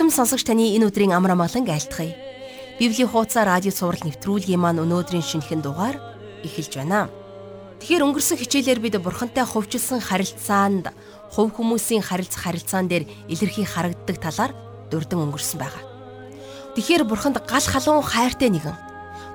Ирхэм 0.00 0.16
сонсогч 0.16 0.48
таны 0.48 0.72
энэ 0.72 0.88
өдрийн 0.88 1.12
амар 1.12 1.36
амгалан 1.36 1.68
айлтгая. 1.68 2.16
Библийн 2.80 3.04
хуудасаар 3.04 3.60
радио 3.60 3.68
цаураар 3.68 4.08
нэвтрүүлгийн 4.08 4.56
маань 4.56 4.80
өнөөдрийн 4.80 5.20
шинэхэн 5.20 5.60
дугаар 5.60 6.00
эхэлж 6.40 6.72
байна. 6.80 7.12
Тэгэхээр 7.84 8.08
өнгөрсөн 8.08 8.40
хичээлээр 8.40 8.80
бид 8.80 8.96
бурхантай 8.96 9.44
хувьчилсан 9.44 10.00
харилцаанд 10.00 10.88
хувь 11.36 11.52
хүмүүсийн 11.52 12.00
харилцах 12.00 12.48
харилцаан 12.48 12.88
дээр 12.88 13.04
илэрхий 13.28 13.68
харагддаг 13.68 14.16
талаар 14.24 14.56
дурдан 14.88 15.20
өнгөрсөн 15.28 15.60
байгаа. 15.60 15.84
Тэгэхээр 16.80 17.04
бурханд 17.04 17.44
гал 17.44 17.66
халуун 17.68 18.00
хайртай 18.00 18.48
нэгэн 18.48 18.72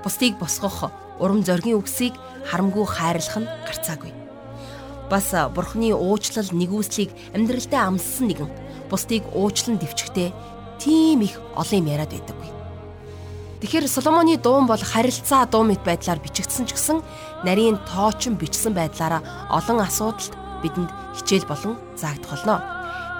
бусдыг 0.01 0.41
босгох 0.41 0.89
урам 1.21 1.45
зоригийн 1.45 1.77
үгсийг 1.77 2.17
харамгүй 2.49 2.89
хайрлах 2.89 3.37
нь 3.37 3.51
гарцаагүй. 3.69 4.09
Бас 5.13 5.29
бурхны 5.29 5.93
уучлал 5.93 6.49
нэгүслийг 6.49 7.13
амьдралдаа 7.37 7.85
амссан 7.85 8.33
нэгэн 8.33 8.49
бусдыг 8.89 9.21
уучлан 9.29 9.77
дэвчгтээ 9.77 10.54
тийм 10.79 11.21
их 11.21 11.39
олон 11.55 11.79
юм 11.79 11.91
яриад 11.91 12.11
байдаггүй. 12.11 12.49
Тэгэхээр 13.61 13.87
Соломоны 13.87 14.37
дуун 14.37 14.67
бол 14.67 14.79
харилцаа 14.79 15.47
дуу 15.47 15.63
мэт 15.63 15.81
байдлаар 15.81 16.19
бичигдсэн 16.19 16.69
ч 16.69 16.75
гэсэн 16.75 17.01
нарийн 17.47 17.79
тоочин 17.87 18.35
бичсэн 18.35 18.75
байдлаараа 18.75 19.23
олон 19.49 19.79
асуудалд 19.81 20.33
бидэнд 20.61 20.91
хичээл 21.17 21.47
болон 21.49 21.79
заагдах 21.95 22.45
болно. 22.45 22.61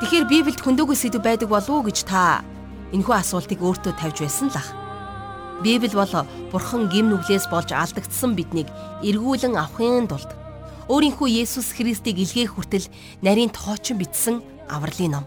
Тэгэхээр 0.04 0.28
Библиэд 0.28 0.62
хөндөөгүй 0.62 0.98
сэдв 1.00 1.24
байдаг 1.24 1.50
болов 1.50 1.72
уу 1.72 1.88
гэж 1.88 2.04
та 2.04 2.44
энэхүү 2.92 3.16
асуултыг 3.16 3.64
өөртөө 3.64 3.94
тавьж 3.96 4.22
байсан 4.22 4.52
л 4.52 4.60
ах. 4.60 4.70
Библи 5.64 5.88
бол 5.96 6.28
Бурхан 6.52 6.92
гим 6.92 7.10
нүглээс 7.10 7.48
болж 7.48 7.72
алдагдсан 7.72 8.36
биднийг 8.36 8.68
эргүүлэн 9.02 9.56
авахын 9.56 10.08
тулд 10.12 10.36
өөрийнхөө 10.92 11.32
Есүс 11.42 11.72
Христийг 11.72 12.20
илгээх 12.20 12.60
хүртэл 12.60 12.92
нарийн 13.24 13.50
тоочин 13.50 13.98
бичсэн 13.98 14.44
авралын 14.68 15.24
ном. 15.24 15.26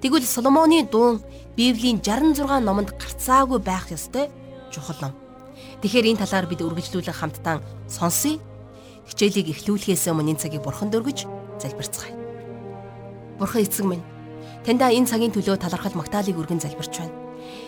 Тэгвэл 0.00 0.24
Соломоны 0.24 0.84
дуун 0.84 1.22
Библийн 1.56 2.00
66 2.04 2.60
номонд 2.60 2.92
гарцаагүй 3.00 3.58
байх 3.64 3.88
ёстой 3.88 4.28
чухал 4.68 4.96
ном. 5.00 5.12
Тэгэхээр 5.80 6.12
энэ 6.12 6.20
талаар 6.20 6.44
бид 6.44 6.60
үргэлжлүүлэн 6.60 7.16
хамтдаа 7.16 7.64
сонсъё. 7.88 8.36
Хичээлийг 9.08 9.56
эхлүүлэхээс 9.56 10.12
өмнө 10.12 10.36
энэ 10.36 10.42
цагийг 10.44 10.60
бурханд 10.60 10.92
өргөж 10.92 11.24
залбирцгаая. 11.56 12.12
Бурхан 13.40 13.64
эцэг 13.64 13.84
минь, 13.88 14.04
таньда 14.68 14.92
энэ 14.92 15.08
цагийн 15.08 15.32
төлөө 15.32 15.56
талархал 15.64 15.96
магтаалыг 15.96 16.36
өргөн 16.36 16.60
залбирч 16.60 17.00
байна. 17.00 17.16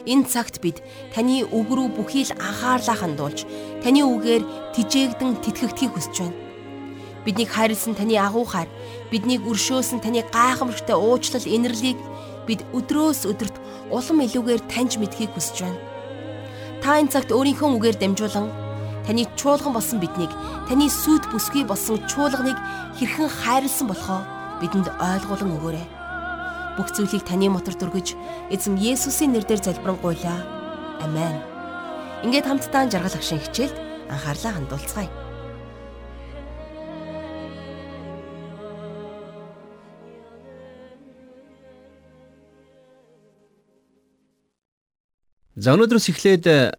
Энэ 0.05 0.29
цагт 0.29 0.61
бид 0.61 0.85
таны 1.15 1.49
үг 1.49 1.69
рүү 1.73 1.97
бүхий 1.97 2.29
л 2.29 2.37
анхаарлаа 2.37 2.97
хандуулж, 2.99 3.49
таны 3.81 4.05
үгээр 4.05 4.75
тижээгдэн 4.77 5.41
тэтгэгдхийг 5.45 5.93
хүсэж 5.97 6.17
байна. 6.29 6.37
Биднийг 7.25 7.51
хайрлсан 7.53 7.95
таны 7.95 8.17
агуу 8.17 8.45
хайр, 8.45 8.69
биднийг 9.13 9.45
өршөөсөн 9.45 10.01
таны 10.01 10.25
гайхамшигтай 10.29 10.97
уучлал 10.97 11.45
инэрлийг 11.45 11.99
бид 12.49 12.65
өдрөөс 12.73 13.29
өдөрт 13.29 13.57
улам 13.93 14.25
илүүгээр 14.25 14.63
таньж 14.73 14.97
мэдхийг 14.97 15.37
хүсэж 15.37 15.69
байна. 15.69 15.79
Та 16.81 16.97
энэ 16.97 17.13
цагт 17.13 17.31
өөрийнхөө 17.37 17.69
үгээр 17.77 17.97
дамжуулан 18.01 18.49
таны 19.05 19.29
чуулган 19.37 19.77
болсон 19.77 20.01
биднийг 20.01 20.33
таны 20.69 20.89
сүд 20.89 21.29
бүсгүй 21.29 21.69
болсон 21.69 22.01
чуулганыг 22.09 22.57
хэрхэн 22.97 23.29
хайрлсан 23.29 23.87
болохоо 23.93 24.21
бидэнд 24.65 24.89
ойлгуулан 24.97 25.55
өгөөрэй. 25.61 25.87
Бүх 26.81 26.89
зүйлийг 26.97 27.29
таны 27.29 27.53
мотор 27.53 27.75
дүргэж 27.77 28.17
эзэм 28.55 28.81
Есүсийн 28.81 29.35
нэрээр 29.37 29.61
залбирanгуйлаа. 29.61 30.39
Амен. 31.05 31.37
Ингээд 32.25 32.47
хамтдаа 32.47 32.87
жаргал 32.89 33.19
агшин 33.19 33.43
хичээлд 33.43 33.77
анхаарлаа 34.09 34.53
хандуулцгаая. 34.55 35.28
За 45.59 45.75
өнөөдрөөс 45.75 46.07
эхлээд 46.15 46.47
э, 46.47 46.71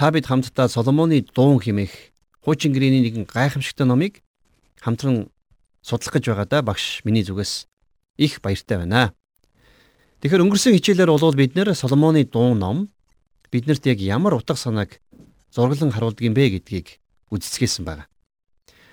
та 0.00 0.08
бид 0.08 0.24
хамтдаа 0.24 0.64
Соломоны 0.72 1.20
дуун 1.20 1.60
хэмээх 1.60 1.92
хуучин 2.40 2.72
гэрээний 2.72 3.04
нэгэн 3.04 3.28
гайхамшигтай 3.28 3.84
номыг 3.84 4.24
хамтран 4.80 5.28
судлах 5.84 6.16
гэж 6.16 6.32
байгаадаа 6.32 6.64
багш 6.64 7.04
миний 7.04 7.20
зүгээс 7.20 7.68
их 8.16 8.40
баяртай 8.40 8.80
байна. 8.80 9.12
Тэгэхээр 10.24 10.40
өнгөрсөн 10.40 10.72
хичээлээр 10.72 11.12
бол 11.12 11.36
бид 11.36 11.52
нэр 11.52 11.76
Соломоны 11.76 12.24
дуун 12.24 12.64
ном 12.64 12.88
биднэрт 13.52 13.84
яг 13.92 14.00
ямар 14.00 14.40
утга 14.40 14.56
санааг 14.56 15.04
зураглан 15.52 15.92
харуулдаг 15.92 16.24
юм 16.24 16.32
бэ 16.32 16.56
гэдгийг 16.56 16.96
үздэсгэлсэн 17.28 17.84
байна. 17.84 18.08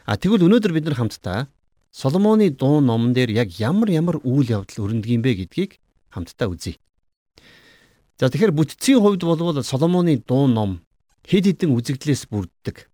А 0.03 0.19
тэгвэл 0.19 0.43
өнөөдөр 0.43 0.75
бид 0.75 0.91
нар 0.91 0.99
хамтдаа 0.99 1.47
Соломоны 1.95 2.51
дуун 2.51 2.83
номон 2.83 3.15
дээр 3.15 3.31
яг 3.31 3.55
ямар 3.63 3.95
ямар 3.95 4.19
үйл 4.27 4.59
явдал 4.59 4.91
өрнөдөг 4.91 5.07
юм 5.07 5.23
бэ 5.23 5.47
гэдгийг 5.47 5.79
хамтдаа 6.11 6.51
үзье. 6.51 6.75
За 8.21 8.29
тэгэхээр 8.29 8.53
бүтцийн 8.53 9.01
хувьд 9.01 9.25
болвол 9.25 9.65
Соломоны 9.65 10.21
дуу 10.21 10.45
ном 10.45 10.85
хэд 11.25 11.57
хэдэн 11.57 11.73
үзэгдлээс 11.73 12.29
бүрддэг. 12.29 12.85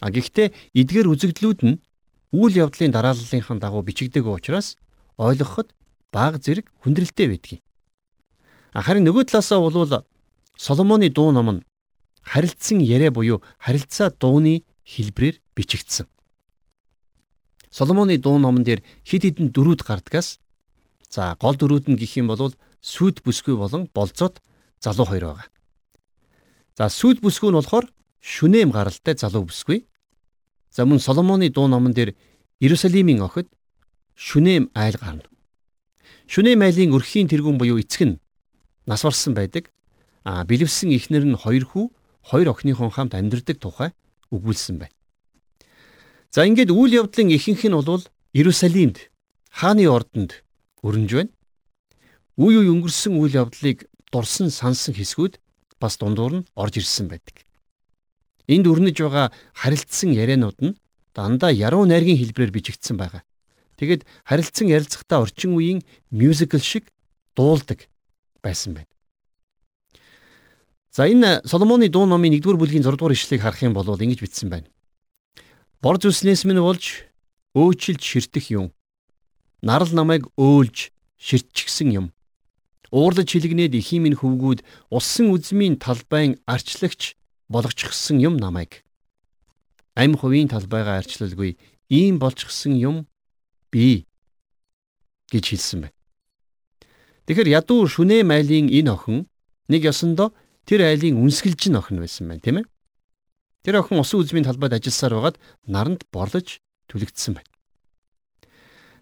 А 0.00 0.08
гэхдээ 0.08 0.72
эдгээр 0.72 1.12
үзэгдлүүд 1.12 1.60
нь 1.68 1.76
үйл 2.32 2.56
явдлын 2.56 2.88
дарааллынхаа 2.88 3.60
дагуу 3.60 3.84
бичигдэг 3.84 4.24
учраас 4.24 4.80
ойлгоход 5.20 5.76
бага 6.08 6.40
зэрэг 6.40 6.64
хүндрэлтэй 6.80 7.28
байдгийг. 7.28 7.60
Харин 8.72 9.04
нөгөө 9.04 9.28
талаасаа 9.28 9.60
болвол 9.60 10.08
Соломоны 10.56 11.12
дуу 11.12 11.28
ном 11.28 11.60
нь 11.60 11.64
харилцсан 12.24 12.80
яриа 12.80 13.12
буюу 13.12 13.44
харилцаа 13.60 14.16
дууны 14.16 14.64
хэлбрээр 14.88 15.44
бичигдсэн. 15.60 16.08
Соломоны 17.68 18.16
дуу 18.16 18.40
номон 18.40 18.64
дээр 18.64 18.80
хэд 19.04 19.28
хэдэн 19.28 19.52
дөрүүд 19.52 19.84
гардгаас 19.84 20.40
за 21.12 21.36
гол 21.36 21.52
дөрүүд 21.52 21.92
нь 21.92 22.00
гэх 22.00 22.16
юм 22.16 22.32
бол 22.32 22.56
сүд 22.80 23.22
бүсгүй 23.24 23.56
болон 23.56 23.88
болцоод 23.94 24.40
залуу 24.80 25.06
хоёр 25.06 25.24
байгаа. 25.34 25.48
За 26.78 26.88
сүд 26.88 27.20
бүсгүй 27.20 27.50
нь 27.50 27.58
болохоор 27.58 27.86
шүнэм 28.22 28.70
гаралтай 28.70 29.14
залуу 29.18 29.48
бүсгүй. 29.48 29.84
За 30.70 30.84
мөн 30.84 31.00
Соломоны 31.00 31.50
дуу 31.50 31.66
номон 31.66 31.92
дээр 31.92 32.14
Иерусалимийн 32.60 33.22
охид 33.22 33.48
шүнэм 34.14 34.70
айл 34.74 34.96
гарна. 35.00 35.26
Шүнэм 36.26 36.62
айлын 36.62 36.94
өрхийн 36.94 37.28
тэргүүн 37.28 37.58
буюу 37.58 37.78
эцэг 37.82 38.02
нь 38.06 38.20
нас 38.86 39.02
барсан 39.02 39.34
байдаг. 39.34 39.72
А 40.24 40.44
бэлэвсэн 40.44 40.92
ихнэр 40.92 41.24
нь 41.24 41.38
хоёр 41.38 41.64
хүү, 41.64 41.86
хоёр 42.22 42.52
охиныхон 42.52 42.90
хамт 42.92 43.14
амьдардаг 43.14 43.56
тухай 43.58 43.90
өгүүлсэн 44.30 44.78
байна. 44.78 44.94
За 46.30 46.44
ингээд 46.44 46.70
үйл 46.70 47.00
явдлын 47.00 47.32
ихэнх 47.32 47.64
нь 47.64 47.74
бол 47.74 48.04
Иерусалимд 48.36 49.08
хааны 49.48 49.88
ордонд 49.88 50.44
өрнөж 50.84 51.10
байна. 51.16 51.32
Үе 52.38 52.62
үе 52.62 52.70
өнгөрсөн 52.70 53.18
үйл 53.18 53.34
явдлыг 53.34 53.90
дурсан 54.14 54.46
сансан 54.54 54.94
хэсгүүд 54.94 55.42
бас 55.82 55.98
дундуур 55.98 56.32
нь 56.38 56.46
орж 56.54 56.78
ирсэн 56.78 57.10
байдаг. 57.10 57.42
Энд 58.46 58.70
өрнөж 58.70 58.94
байгаа 59.02 59.34
харилцсан 59.58 60.14
яриануд 60.14 60.54
нь 60.62 60.78
дандаа 61.18 61.50
яруу 61.50 61.82
найргийн 61.82 62.22
хэлбрээр 62.22 62.54
бичигдсэн 62.54 62.94
байгаа. 62.94 63.26
Тэгэд 63.74 64.06
харилцсан 64.22 64.70
ярилцахтаа 64.70 65.26
орчин 65.26 65.58
үеийн 65.58 65.82
мюзикл 66.14 66.62
шиг 66.62 66.94
дуулдаг 67.34 67.90
байсан 68.38 68.78
байна. 68.78 68.90
За 70.94 71.10
энэ 71.10 71.42
Соломоны 71.42 71.90
дуу 71.90 72.06
номын 72.06 72.38
1-р 72.38 72.54
бүлгийн 72.54 72.86
6-р 72.86 73.18
ишлэгийг 73.18 73.42
харах 73.42 73.62
юм 73.66 73.74
бол 73.74 73.86
ингэж 73.86 74.22
бичсэн 74.22 74.46
байна. 74.46 74.70
Бор 75.82 75.98
зүснээс 75.98 76.46
минь 76.46 76.62
болж 76.62 77.02
өөчилж 77.54 78.02
ширтэх 78.02 78.50
юм. 78.54 78.70
Нарал 79.62 79.90
намайг 79.90 80.30
өөлж 80.38 80.94
ширтчихсэн 81.18 81.90
юм. 81.94 82.06
Уурлаж 82.90 83.28
хилэгнээд 83.28 83.76
ихийн 83.76 84.02
минь 84.08 84.18
хөвгүүд 84.18 84.64
усан 84.88 85.28
үзмийн 85.34 85.76
талбайн 85.76 86.40
арчлагч 86.48 87.16
болгочихсон 87.48 88.20
юм 88.24 88.40
намайг. 88.40 88.84
Ам 89.92 90.16
хувийн 90.16 90.48
талбайгаа 90.48 91.04
арчлалгүй 91.04 91.58
ийм 91.92 92.16
болчихсон 92.18 92.80
юм 92.80 92.96
би 93.72 94.08
гэж 95.28 95.44
хэлсэн 95.52 95.80
байна. 95.84 95.96
Тэгэхээр 97.28 97.60
ядуу 97.60 97.84
шүнэ 97.84 98.24
майлын 98.24 98.72
энэ 98.72 98.88
охин 98.88 99.28
нэг 99.68 99.84
ёсондоо 99.84 100.32
тэр 100.64 100.88
айлын 100.88 101.20
үнсгэлж 101.20 101.68
н 101.68 101.76
охин 101.76 102.00
байсан 102.00 102.24
байна 102.28 102.40
тийм 102.40 102.56
ээ. 102.64 102.66
Тэр 103.68 103.84
охин 103.84 104.00
усан 104.00 104.24
үзмийн 104.24 104.48
талбайд 104.48 104.72
ажилласаар 104.72 105.12
байгаад 105.12 105.36
наранд 105.68 106.08
борлож 106.08 106.64
түлэгдсэн 106.88 107.36
байна. 107.36 107.52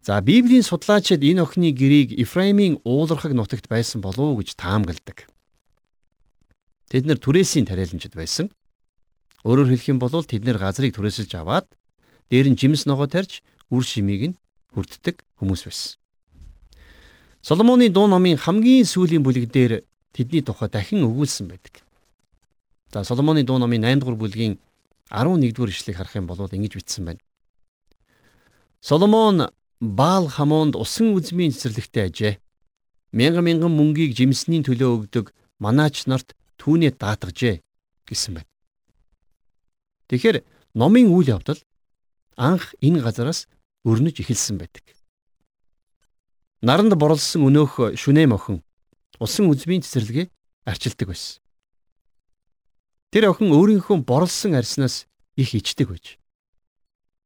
За 0.06 0.20
Библийн 0.20 0.62
судлаачид 0.62 1.26
энэ 1.26 1.42
охины 1.42 1.74
гэрийг 1.74 2.14
Ифраимийн 2.14 2.78
уулархаг 2.86 3.34
нутагт 3.34 3.66
байсан 3.66 3.98
болов 3.98 4.22
уу 4.22 4.38
гэж 4.38 4.54
таамагладаг. 4.54 5.26
Тэд 6.86 7.10
нэр 7.10 7.18
түрээсийн 7.18 7.66
тариаланчид 7.66 8.14
байсан. 8.14 8.54
Өөрөөр 9.42 9.74
хэлэх 9.74 9.90
юм 9.90 9.98
бол 9.98 10.14
тэд 10.22 10.46
нэр 10.46 10.62
газрыг 10.62 10.94
түрээсэлж 10.94 11.34
аваад 11.42 11.66
дээр 12.30 12.54
нь 12.54 12.54
жимс 12.54 12.86
ногоо 12.86 13.10
тарьж 13.10 13.42
үр 13.66 13.82
шимийг 13.82 14.22
нь 14.30 14.38
хүрддэг 14.78 15.26
хүмүүс 15.42 15.66
байсан. 15.66 15.98
Соломоны 17.42 17.90
дуу 17.90 18.06
номын 18.06 18.38
хамгийн 18.38 18.86
сүүлийн 18.86 19.26
бүлэг 19.26 19.50
дээр 19.50 19.82
тэдний 20.14 20.46
тухай 20.46 20.70
дахин 20.70 21.02
өгүүлсэн 21.02 21.50
байдаг. 21.50 21.82
За 22.94 23.02
Соломоны 23.02 23.42
дуу 23.42 23.58
номын 23.58 23.82
8 23.82 24.06
дугаар 24.06 24.22
бүлгийн 24.22 24.62
11 25.10 25.50
дугаар 25.50 25.74
ишлэгийг 25.74 25.98
харах 25.98 26.14
юм 26.14 26.30
бол 26.30 26.38
ингэж 26.46 26.78
бичсэн 26.78 27.10
байна. 27.10 27.22
Соломон 28.78 29.50
Баал 29.80 30.28
хамуунд 30.28 30.76
усан 30.76 31.12
үзмийн 31.12 31.52
цэцэрлэгтэй 31.52 32.04
ажээ. 32.08 32.34
мянган 33.12 33.44
мянган 33.44 33.72
мөнгийг 33.76 34.16
жимсний 34.16 34.64
төлөө 34.64 35.08
өгдөг 35.08 35.32
манаач 35.60 36.08
нарт 36.08 36.32
түүнээ 36.56 36.96
даатгажээ 36.96 37.60
гэсэн 38.08 38.40
байна. 38.40 38.50
Тэгэхээр 40.08 40.44
номын 40.74 41.12
үйл 41.12 41.28
явдал 41.36 41.60
анх 42.36 42.72
энэ 42.80 43.04
газараас 43.04 43.48
өрнөж 43.84 44.20
эхэлсэн 44.20 44.56
байдаг. 44.56 44.84
Наранд 46.64 46.96
борлсон 46.96 47.44
өнөөх 47.48 47.96
шүнэм 48.00 48.32
охин 48.32 48.64
усан 49.20 49.48
үзмийн 49.52 49.84
цэцэрлэгээ 49.84 50.32
арчилдаг 50.64 51.08
байсан. 51.12 51.40
Тэр 53.12 53.28
охин 53.28 53.52
өөрийнхөө 53.52 54.04
борлсон 54.04 54.56
арснаас 54.56 55.04
их 55.36 55.52
ичдэг 55.52 55.88
байж. 55.88 56.16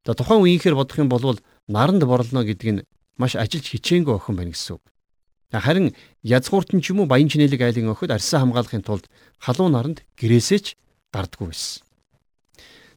За 0.06 0.14
тухайн 0.14 0.42
үеийнхэр 0.42 0.74
бодох 0.74 0.98
юм 0.98 1.08
бол 1.08 1.38
наранд 1.70 2.02
борлоно 2.02 2.42
гэдэг 2.42 2.68
нь 2.74 2.84
маш 3.14 3.38
ажилч 3.38 3.70
хичээнгүй 3.70 4.18
охин 4.18 4.34
байна 4.34 4.50
гэсэн 4.50 4.74
үг. 4.74 4.84
Харин 5.54 5.94
язгууртан 6.22 6.82
ч 6.82 6.90
юм 6.90 7.02
уу 7.02 7.06
баян 7.06 7.30
чинэлэг 7.30 7.62
айлын 7.62 7.94
охид 7.94 8.10
арьсаа 8.10 8.42
хамгаалахын 8.42 8.82
тулд 8.82 9.06
халуун 9.38 9.74
наранд 9.78 10.02
гэрээсээ 10.18 10.58
ч 10.58 10.66
гардггүй 11.14 11.54
байсан. 11.54 11.82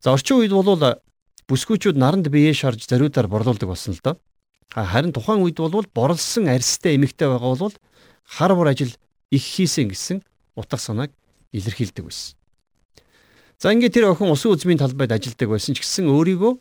За 0.02 0.14
орчин 0.14 0.42
үед 0.42 0.54
бол 0.54 0.78
бүсгүүчүүд 1.50 1.98
наранд 1.98 2.30
биеэ 2.34 2.54
шарж 2.54 2.86
зариудаар 2.90 3.30
борлуулдаг 3.30 3.70
болсон 3.70 3.94
л 3.94 4.02
доо. 4.02 4.18
Харин 4.74 5.14
тухайн 5.14 5.46
үед 5.46 5.58
бол 5.62 5.86
борлсон 5.94 6.50
арьстай 6.50 6.98
эмэгтэй 6.98 7.30
байгаа 7.30 7.58
бол 7.58 7.76
хар 8.26 8.56
бур 8.56 8.68
ажил 8.70 8.94
их 9.30 9.44
хийсэн 9.44 9.90
гэсэн 9.90 10.18
утга 10.56 10.78
санааг 10.78 11.12
илэрхийлдэг 11.52 12.06
байсан. 12.06 12.38
За 13.60 13.74
ингээд 13.74 13.94
тэр 13.94 14.14
охин 14.14 14.30
усан 14.30 14.54
үзмийн 14.54 14.82
талбайд 14.82 15.12
ажилладаг 15.12 15.50
байсан 15.50 15.76
ч 15.76 15.82
гэсэн 15.82 16.10
өөрийгөө 16.10 16.54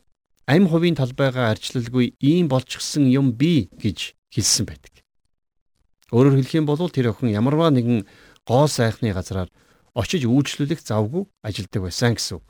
амь 0.47 0.67
хувийн 0.67 0.99
талбайгаа 0.99 1.55
арчлалгүй 1.55 2.15
ийм 2.21 2.49
болчихсон 2.49 3.07
юм 3.07 3.33
би 3.33 3.71
гэж 3.79 4.15
хэлсэн 4.35 4.67
байдаг. 4.67 5.05
Өөрөөр 6.11 6.43
хэлэх 6.43 6.55
юм 6.59 6.67
бол 6.67 6.91
тэр 6.91 7.15
охин 7.15 7.31
ямарваа 7.31 7.71
нэгэн 7.71 8.05
гоо 8.45 8.67
сайхны 8.67 9.15
газраар 9.15 9.49
очиж 9.95 10.27
үйлчлүүлэх 10.27 10.83
завгүй 10.83 11.25
ажилладаг 11.41 11.83
байсан 11.87 12.17
гэсэн 12.19 12.37
үг. 12.41 12.47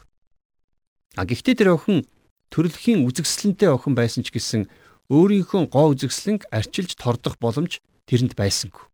А 1.14 1.26
гэхдээ 1.28 1.54
тэр 1.60 1.76
охин 1.76 2.08
төрөлхийн 2.50 3.04
үзэгсэлэнтэй 3.04 3.68
охин 3.68 3.94
байсан 3.94 4.24
ч 4.24 4.32
гэсэн 4.32 4.66
өөрийнхөө 5.12 5.68
гоо 5.68 5.92
үзэгслэнг 5.92 6.48
арчилж 6.48 6.96
тордох 6.96 7.36
боломж 7.36 7.84
тэрэнд 8.08 8.32
байсангүй. 8.32 8.88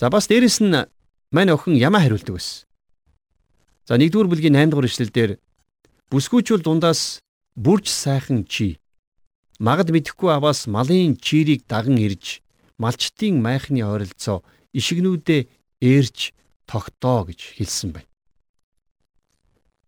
За 0.00 0.08
бас 0.08 0.26
дээрэс 0.26 0.64
нь 0.64 0.72
мань 1.30 1.52
охин 1.52 1.76
ямаа 1.76 2.00
хариулдаг 2.00 2.40
байсан. 2.40 2.64
За 3.84 4.00
1-р 4.00 4.26
бүлгийн 4.30 4.56
8 4.56 4.72
дугаар 4.72 4.88
ишлэлдэр 4.88 5.30
бүсгүүчүүл 6.10 6.62
дундаас 6.66 7.22
бүрж 7.54 7.86
сайхан 7.86 8.42
чи 8.44 8.82
магад 9.62 9.94
мэдхгүй 9.94 10.30
аваас 10.34 10.66
малын 10.66 11.14
чирийг 11.14 11.62
даган 11.70 11.98
ирж 12.02 12.42
малчтын 12.82 13.38
майхны 13.38 13.86
ойролцоо 13.86 14.42
ишигнүүдээ 14.74 15.46
ээрч 15.80 16.34
тогтоо 16.66 17.30
гэж 17.30 17.40
хэлсэн 17.58 17.90
байна. 17.94 18.10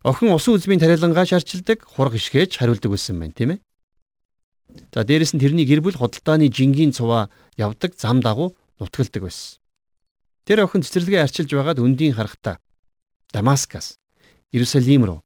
Охин 0.02 0.34
усан 0.34 0.58
үзмийн 0.58 0.82
тариалангаа 0.82 1.26
шарчилдаг, 1.26 1.86
хураг 1.86 2.14
ишгээж 2.18 2.58
хариулдаг 2.58 2.90
байсан 2.90 3.18
байна, 3.18 3.34
тийм 3.34 3.50
ээ. 3.54 3.60
За 4.94 5.06
дээрэс 5.06 5.34
нь 5.34 5.42
тэрний 5.42 5.66
гэр 5.66 5.82
бүл 5.82 5.98
худалдааны 5.98 6.50
жингийн 6.50 6.90
цуваа 6.90 7.30
явдаг 7.54 7.94
зам 7.94 8.18
дагуу 8.18 8.54
нутгалдаг 8.82 9.22
байсан. 9.26 9.62
Тэр 10.42 10.66
охин 10.66 10.82
цэцэрлэгээ 10.82 11.22
арчилж 11.22 11.50
байгаад 11.54 11.78
өндийн 11.78 12.18
харахта 12.18 12.58
Дамаскас, 13.30 13.96
Иерусалим 14.50 15.06
руу, 15.06 15.20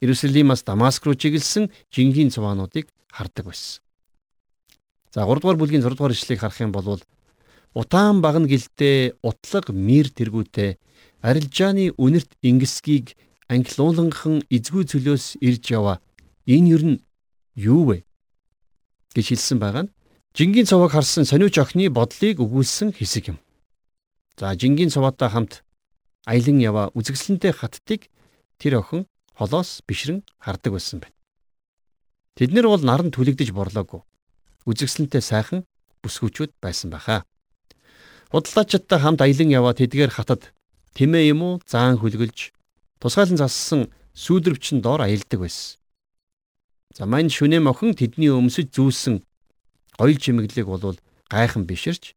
Иерусалимаас 0.00 0.64
Дамаск 0.64 1.04
руу 1.06 1.14
чиглэсэн 1.14 1.70
жингийн 1.92 2.30
цуваануудыг 2.30 2.88
хардаг 3.12 3.46
байсан. 3.46 3.82
За 5.12 5.26
3 5.26 5.40
дугаар 5.40 5.58
бүлгийн 5.60 5.82
6 5.82 5.96
дугаар 5.96 6.12
ишлэгийг 6.12 6.40
харах 6.40 6.60
юм 6.60 6.72
бол 6.72 7.00
утаан 7.74 8.20
багна 8.20 8.48
гэлтэй 8.48 9.14
утлаг 9.22 9.68
мир 9.70 10.08
тэргүүтэй 10.10 10.78
арилжааны 11.22 11.92
үнэрт 11.98 12.38
ингэсгийг 12.42 13.16
англиуланхан 13.50 14.46
эзгүй 14.48 14.84
цөлөөс 14.86 15.42
ирж 15.42 15.64
яваа. 15.70 15.98
Энэ 16.46 16.68
юу 16.74 16.82
нь 16.86 16.98
юу 17.54 17.82
вэ? 17.90 18.04
гэж 19.14 19.26
хэлсэн 19.34 19.58
байгаа 19.58 19.82
нь 19.86 19.92
жингийн 20.34 20.66
цаваг 20.70 20.94
харсан 20.94 21.26
сониуч 21.26 21.58
охины 21.58 21.90
бодлыг 21.90 22.38
өгүүлсэн 22.38 22.94
хэсэг 22.94 23.34
юм. 23.34 23.38
За 24.38 24.54
жингийн 24.54 24.94
цуваатай 24.94 25.28
хамт 25.30 25.66
аялан 26.26 26.58
яваа 26.62 26.86
үзэгсэлэнтэй 26.94 27.52
хаттыг 27.52 28.06
тэр 28.62 28.78
охин 28.78 29.09
холоос 29.40 29.80
бишрэн 29.88 30.20
хардаг 30.36 30.76
байсан 30.76 31.00
байна. 31.00 31.16
Тэд 32.36 32.52
нар 32.52 32.68
бол 32.68 32.84
наран 32.84 33.08
түлэгдэж 33.08 33.56
борлоогүй. 33.56 34.04
Үзэгсэлэнтэй 34.68 35.24
сайхан 35.24 35.64
бүсгүүчүүд 36.04 36.60
байсан 36.60 36.92
баха. 36.92 37.24
Худалдаачдтай 38.28 39.00
хамт 39.00 39.24
аялан 39.24 39.48
яваа 39.48 39.72
тэдгээр 39.72 40.12
хатад 40.12 40.52
тэмээ 40.92 41.32
юм 41.32 41.40
уу 41.40 41.54
заан 41.64 41.96
хүлгэлж 41.96 42.52
тусгаалan 43.00 43.40
зассан 43.40 43.88
сүйдрвчин 44.12 44.84
доор 44.84 45.00
аялдаг 45.08 45.40
байсан. 45.40 45.80
За 46.92 47.08
мань 47.08 47.32
шүнэм 47.32 47.64
охин 47.64 47.96
тэдний 47.96 48.28
өмсөж 48.28 48.76
зүүсэн 48.76 49.24
гоёл 49.96 50.18
чимэглэг 50.20 50.68
бол 50.68 51.00
гайхан 51.32 51.64
биширч 51.64 52.12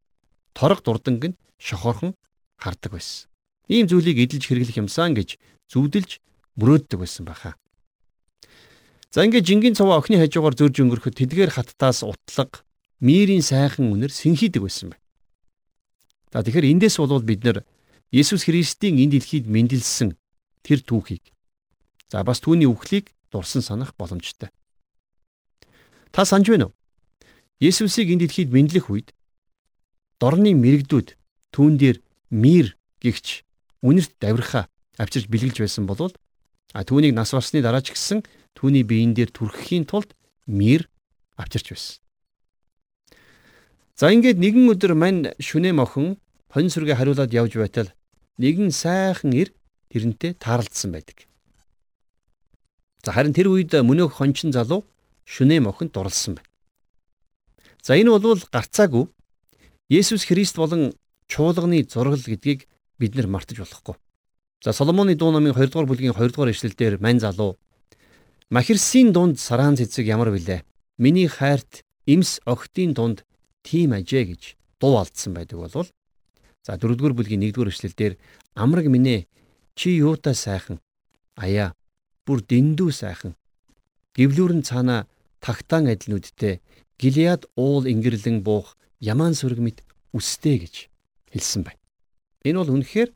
торог 0.52 0.84
дурданг 0.84 1.24
нь 1.24 1.40
шохорхон 1.56 2.20
хардаг 2.60 3.00
байсан. 3.00 3.32
Ийм 3.72 3.88
зүйлийг 3.88 4.20
эдэлж 4.20 4.44
хэрэглэх 4.44 4.82
юмсан 4.84 5.16
гэж 5.16 5.40
зүвдэлж 5.72 6.20
мөрөөддөг 6.60 7.00
байсан 7.00 7.26
баха. 7.26 7.56
За 9.14 9.26
ингээд 9.26 9.46
жингийн 9.46 9.78
цаваа 9.78 10.02
охины 10.02 10.18
хажуугаар 10.18 10.58
зөрж 10.58 10.82
өнгөрөхөд 10.82 11.18
тэдгээр 11.18 11.54
хаттаас 11.54 12.02
утлаг 12.02 12.66
мирийн 12.98 13.46
сайхан 13.46 13.94
үнэр 13.94 14.10
сэнхийдэг 14.10 14.62
байсан 14.66 14.94
байна. 14.94 15.04
За 16.34 16.42
тэгэхээр 16.42 16.70
эндээс 16.74 16.98
болвол 16.98 17.22
бид 17.22 17.46
нэр 17.46 17.62
Есүс 18.10 18.46
Христийн 18.46 18.98
энэ 18.98 19.18
дэлхийд 19.18 19.46
мэндэлсэн 19.50 20.18
тэр 20.66 20.80
түүхийг 20.82 21.34
за 22.10 22.22
бас 22.26 22.42
түүний 22.42 22.70
үхлийг 22.70 23.10
дурсан 23.34 23.62
санах 23.62 23.94
боломжтой. 23.98 24.50
Та 26.14 26.26
санаж 26.26 26.50
байна 26.50 26.70
уу? 26.70 26.78
Есүсийг 27.58 28.14
энэ 28.14 28.30
дэлхийд 28.30 28.54
мэдлэх 28.54 28.90
үед 28.94 29.14
дорны 30.22 30.54
мэрэгдүүд 30.54 31.18
түүн 31.54 31.74
дээр 31.82 31.98
мир 32.30 32.78
гихч 33.02 33.42
үнэрт 33.82 34.14
давирхаа 34.22 34.70
авчирч 35.02 35.26
бэлгэлж 35.26 35.58
байсан 35.66 35.90
болвол 35.90 36.14
а 36.74 36.84
түүнийг 36.84 37.14
нас 37.14 37.32
барсны 37.32 37.62
дараа 37.62 37.86
ч 37.86 37.94
гэсэн 37.94 38.26
түүний 38.58 38.84
биеийн 38.84 39.14
дээр 39.14 39.30
түрхэхийн 39.30 39.86
тулд 39.86 40.18
мир 40.50 40.90
авчирч 41.38 41.70
байсан. 41.72 42.02
За 43.94 44.10
ингээд 44.10 44.42
нэгэн 44.42 44.74
өдөр 44.74 44.98
мань 44.98 45.30
шүнэм 45.38 45.78
охин 45.78 46.18
хонь 46.50 46.74
сүргээ 46.74 46.98
хариулаад 46.98 47.30
явж 47.30 47.54
байтал 47.62 47.94
нэгэн 48.42 48.74
сайхан 48.74 49.38
ир 49.38 49.54
тэрнтэй 49.94 50.34
таарлцсан 50.34 50.92
байдаг. 50.98 51.30
За 53.06 53.14
харин 53.14 53.38
тэр 53.38 53.54
үед 53.54 53.70
мөнөөх 53.70 54.18
хончин 54.18 54.50
залуу 54.50 54.82
шүнэм 55.30 55.70
охин 55.70 55.94
дурлсан 55.94 56.42
байна. 56.42 56.50
За 57.86 57.94
энэ 57.94 58.10
бол 58.18 58.42
гарцаагүй 58.50 59.14
Есүс 59.94 60.26
Христ 60.26 60.58
болон 60.58 60.98
чуулганы 61.30 61.84
зургал 61.86 62.18
гэдгийг 62.18 62.66
бид 62.98 63.14
нар 63.14 63.28
мартаж 63.28 63.62
болохгүй. 63.62 63.96
За 64.64 64.72
Соломоны 64.72 65.16
дуу 65.16 65.32
номын 65.36 65.52
2 65.52 65.68
дугаар 65.68 65.88
бүлгийн 65.92 66.16
2 66.16 66.32
дугаар 66.32 66.56
ишлэлдэр 66.56 66.96
мань 67.04 67.20
залуу 67.20 67.60
Махирсын 68.50 69.12
дунд 69.12 69.36
сараан 69.36 69.76
цэцэг 69.76 70.08
ямар 70.08 70.32
вүлээ? 70.32 70.64
Миний 70.98 71.28
хайрт 71.28 71.84
эмс 72.08 72.40
охтын 72.48 72.96
дунд 72.96 73.28
тийм 73.60 73.92
ажээ 73.92 74.24
гэж 74.24 74.56
дуу 74.80 75.04
алдсан 75.04 75.36
байдаг 75.36 75.60
болвол 75.60 75.92
за 76.64 76.80
4 76.80 76.96
дугаар 76.96 77.12
бүлгийн 77.12 77.44
1 77.44 77.52
дугаар 77.52 77.76
ишлэлдэр 77.76 78.16
амраг 78.56 78.88
минь 78.88 79.28
чи 79.76 80.00
юутай 80.00 80.32
сайхан 80.32 80.80
аяа 81.36 81.76
бүр 82.24 82.40
дэндүү 82.40 82.92
сайхан 82.96 83.36
гівлүүрэн 84.16 84.64
цаана 84.64 85.12
тагтаан 85.44 85.92
адилнүүдтэй 85.92 86.64
Гилиад 86.96 87.52
уул 87.60 87.84
ингэрлэн 87.84 88.40
буух 88.48 88.80
ямаан 89.04 89.36
сүрэг 89.36 89.60
мэд 89.60 89.84
үстэй 90.16 90.56
гэж 90.64 90.88
хэлсэн 91.36 91.68
байна. 91.68 91.82
Энэ 92.48 92.64
бол 92.64 92.80
үнэхээр 92.80 93.12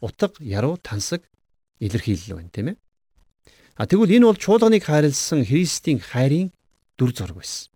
утга 0.00 0.32
яруу 0.40 0.76
тансаг 0.76 1.22
илэрхийлэл 1.80 2.36
байна 2.36 2.50
тийм 2.50 2.68
ээ. 2.72 2.76
А 3.76 3.86
тэгвэл 3.86 4.16
энэ 4.16 4.26
бол 4.28 4.36
чуулганыг 4.36 4.84
хайрлсан 4.84 5.44
Христийн 5.44 6.00
хайрын 6.00 6.52
дүр 6.98 7.12
зураг 7.16 7.36
байсан. 7.40 7.72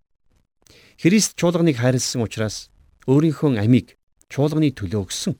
Христ 1.00 1.36
чуулганыг 1.40 1.76
хайрлсан 1.76 2.20
учраас 2.24 2.68
өөрийнхөө 3.08 3.60
амийг 3.60 3.96
чуулганы 4.28 4.72
төлөө 4.72 5.00
өгсөн. 5.04 5.34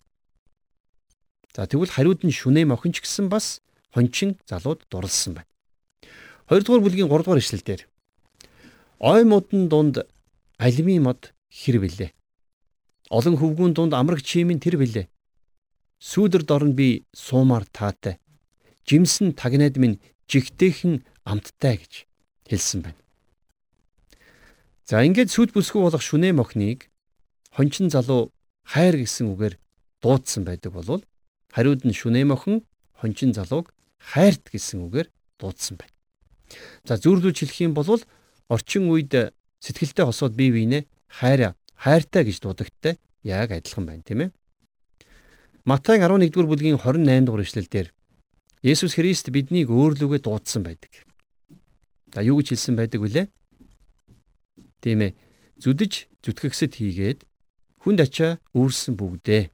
За 1.55 1.69
тэгвэл 1.69 1.93
хариуд 1.93 2.25
нь 2.25 2.33
шүнэм 2.33 2.73
охинч 2.73 3.05
гэсэн 3.05 3.29
бас 3.29 3.61
хончин 3.95 4.41
залууд 4.49 4.88
дурлсан 4.91 5.38
байна. 5.38 5.50
2 6.50 6.64
дугаар 6.64 6.83
бүлгийн 6.83 7.09
3 7.09 7.25
дугаар 7.25 7.41
ишлэлдэр 7.41 7.81
ой 8.99 9.23
модон 9.25 9.69
дунд 9.69 9.97
алимын 10.59 11.03
мод 11.07 11.33
хэр 11.49 11.79
вүлээ. 11.81 12.11
Олон 13.11 13.37
хөвгүүн 13.37 13.73
дунд 13.75 13.93
амраг 13.95 14.21
чимийн 14.25 14.61
тэр 14.61 14.76
вүлээ. 14.81 15.07
Сүүдэр 16.04 16.44
дорн 16.44 16.76
би 16.76 17.08
суумаар 17.16 17.64
таатай. 17.64 18.20
Жимсэн 18.84 19.32
тагнаад 19.32 19.80
минь 19.80 20.00
жигтэйхэн 20.28 21.00
амттай 21.25 21.80
гэж 21.80 22.04
хэлсэн 22.44 22.80
байна. 22.84 23.00
За 24.84 25.00
ингээд 25.00 25.32
сүд 25.32 25.56
бүсгүй 25.56 25.80
болох 25.80 26.04
шүнэ 26.04 26.37
мохныг 26.37 26.92
хончин 27.56 27.88
залуу 27.88 28.37
хайр 28.68 29.00
гэсэн 29.00 29.32
үгээр 29.32 29.56
дуудсан 30.04 30.44
байдаг 30.44 30.76
болвол 30.76 31.00
хариуд 31.49 31.88
нь 31.88 31.96
шүнэм 31.96 32.37
охин 32.37 32.68
хончин 33.00 33.32
залууг 33.32 33.73
хайрт 33.96 34.52
гэсэн 34.52 34.84
үгээр 34.84 35.08
дуудсан 35.40 35.80
байна. 35.80 35.96
За 36.84 37.00
зүйрлүүлж 37.00 37.38
хэлэх 37.40 37.64
юм 37.64 37.73
бол 37.73 37.88
орчин 38.52 38.92
үед 38.92 39.32
сэтгэлтэй 39.64 40.04
хосоод 40.04 40.37
бие 40.37 40.52
биенээ 40.52 40.82
хайраа 41.08 41.56
хайртай 41.80 42.28
гэж 42.28 42.44
дуудагттай 42.44 43.00
яг 43.25 43.56
адилхан 43.56 43.88
байна 43.88 44.04
тийм 44.04 44.20
ээ. 44.28 44.30
Матай 45.64 45.97
11-р 45.97 46.44
бүлгийн 46.44 46.76
28 46.76 47.25
дугаар 47.25 47.40
ишлэлдэр 47.40 47.88
Есүс 48.61 49.00
Христ 49.00 49.33
биднийг 49.33 49.73
өөрлөгөө 49.73 50.21
дуудсан 50.21 50.61
байдаг. 50.61 50.92
За 52.12 52.21
юу 52.21 52.37
гэж 52.37 52.52
хэлсэн 52.52 52.76
байдаг 52.76 53.00
вүлээ? 53.00 53.33
Тийм 54.85 55.09
ээ. 55.09 55.16
Зүдэж 55.56 55.92
зүтгэгсэд 56.21 56.76
хийгээд 56.76 57.25
хүнд 57.80 57.97
ачаа 58.04 58.44
үүрсэн 58.52 58.92
бүгдээ 59.00 59.49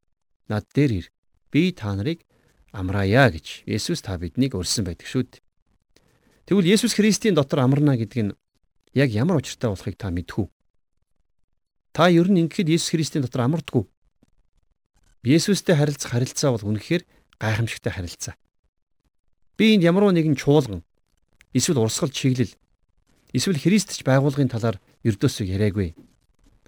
над 0.50 0.66
дээр 0.74 0.92
ир. 0.98 1.06
Би 1.54 1.70
та 1.70 1.94
нарыг 1.94 2.26
амраая 2.74 3.30
гэж 3.30 3.62
Есүс 3.70 4.02
та 4.02 4.18
биднийг 4.18 4.58
урьсан 4.58 4.90
байдаг 4.90 5.06
шүү 5.06 5.30
дээ. 5.30 5.42
Тэгвэл 6.50 6.74
Есүс 6.74 6.98
Христийн 6.98 7.38
дотор 7.38 7.62
амарна 7.62 7.94
гэдэг 7.94 8.18
нь 8.18 8.34
яг 8.98 9.14
ямар 9.14 9.38
учиртай 9.38 9.70
болохыг 9.70 9.94
та 9.94 10.10
мэдхүү. 10.10 10.50
Та 11.94 12.10
ер 12.10 12.26
нь 12.26 12.50
ингэхэд 12.50 12.74
Есүс 12.74 12.98
Христийн 12.98 13.22
дотор 13.22 13.46
амардгүй. 13.46 13.86
Есүстэй 15.20 15.76
харилцах 15.76 16.16
харилцаа 16.16 16.56
бол 16.56 16.64
үнэхээр 16.72 17.04
гайхамшигтай 17.36 17.92
харилцаа. 17.92 18.34
Би 19.60 19.76
энд 19.76 19.84
ямар 19.84 20.08
нэгэн 20.08 20.36
чуулган 20.36 20.80
эсвэл 21.52 21.84
урсгал 21.84 22.08
чиглэл 22.08 22.56
эсвэл 23.36 23.60
Христч 23.60 24.00
байгуулгын 24.00 24.48
талаар 24.48 24.80
ердөөсөө 25.04 25.44
яриаггүй. 25.44 25.92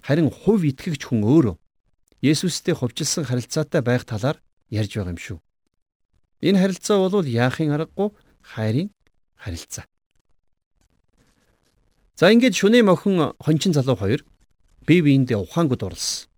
Харин 0.05 0.29
хувь 0.29 0.69
итгэгч 0.69 1.09
хүн 1.09 1.25
өөрөө 1.25 1.57
Есүстэй 2.21 2.77
хувьчилсан 2.77 3.25
харилцаатай 3.25 3.81
байх 3.81 4.05
талаар 4.05 4.37
ярьж 4.69 4.95
байгаа 4.95 5.11
юм 5.11 5.19
шүү. 5.19 5.39
Энэ 6.45 6.61
харилцаа 6.61 7.09
бол 7.09 7.25
яахын 7.25 7.73
аргагүй 7.73 8.13
хайрын 8.39 8.89
харилцаа. 9.35 9.83
За 12.15 12.31
ингээд 12.31 12.55
шүнээ 12.55 12.83
мохин 12.85 13.33
хончин 13.41 13.73
залуу 13.73 13.97
хоёр 13.97 14.21
бие 14.87 15.01
биендээ 15.01 15.41
ухаангууд 15.41 15.83
орлсон. 15.83 16.29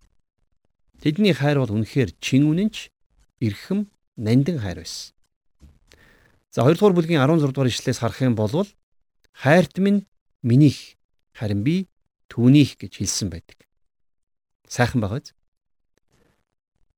Тэдний 1.01 1.33
хайр 1.33 1.59
бол 1.59 1.75
үнэхээр 1.75 2.15
чин 2.19 2.47
үнэнч 2.49 2.89
эрхэм 3.41 3.89
нандин 4.17 4.59
хайр 4.59 4.83
байсан. 4.83 5.15
За 6.51 6.63
2 6.63 6.79
дугаар 6.79 6.95
бүлгийн 6.95 7.19
16 7.19 7.51
дугаар 7.51 7.69
ишлээс 7.69 7.99
харах 7.99 8.21
юм 8.23 8.35
бол 8.35 8.67
хайрт 9.35 9.75
минь 9.77 10.07
минийх 10.41 10.95
харин 11.35 11.63
би 11.67 11.87
түүнийх 12.31 12.79
гэж 12.79 13.03
хэлсэн 13.03 13.29
байдаг. 13.29 13.67
Сайхан 14.67 15.03
байгааз. 15.03 15.35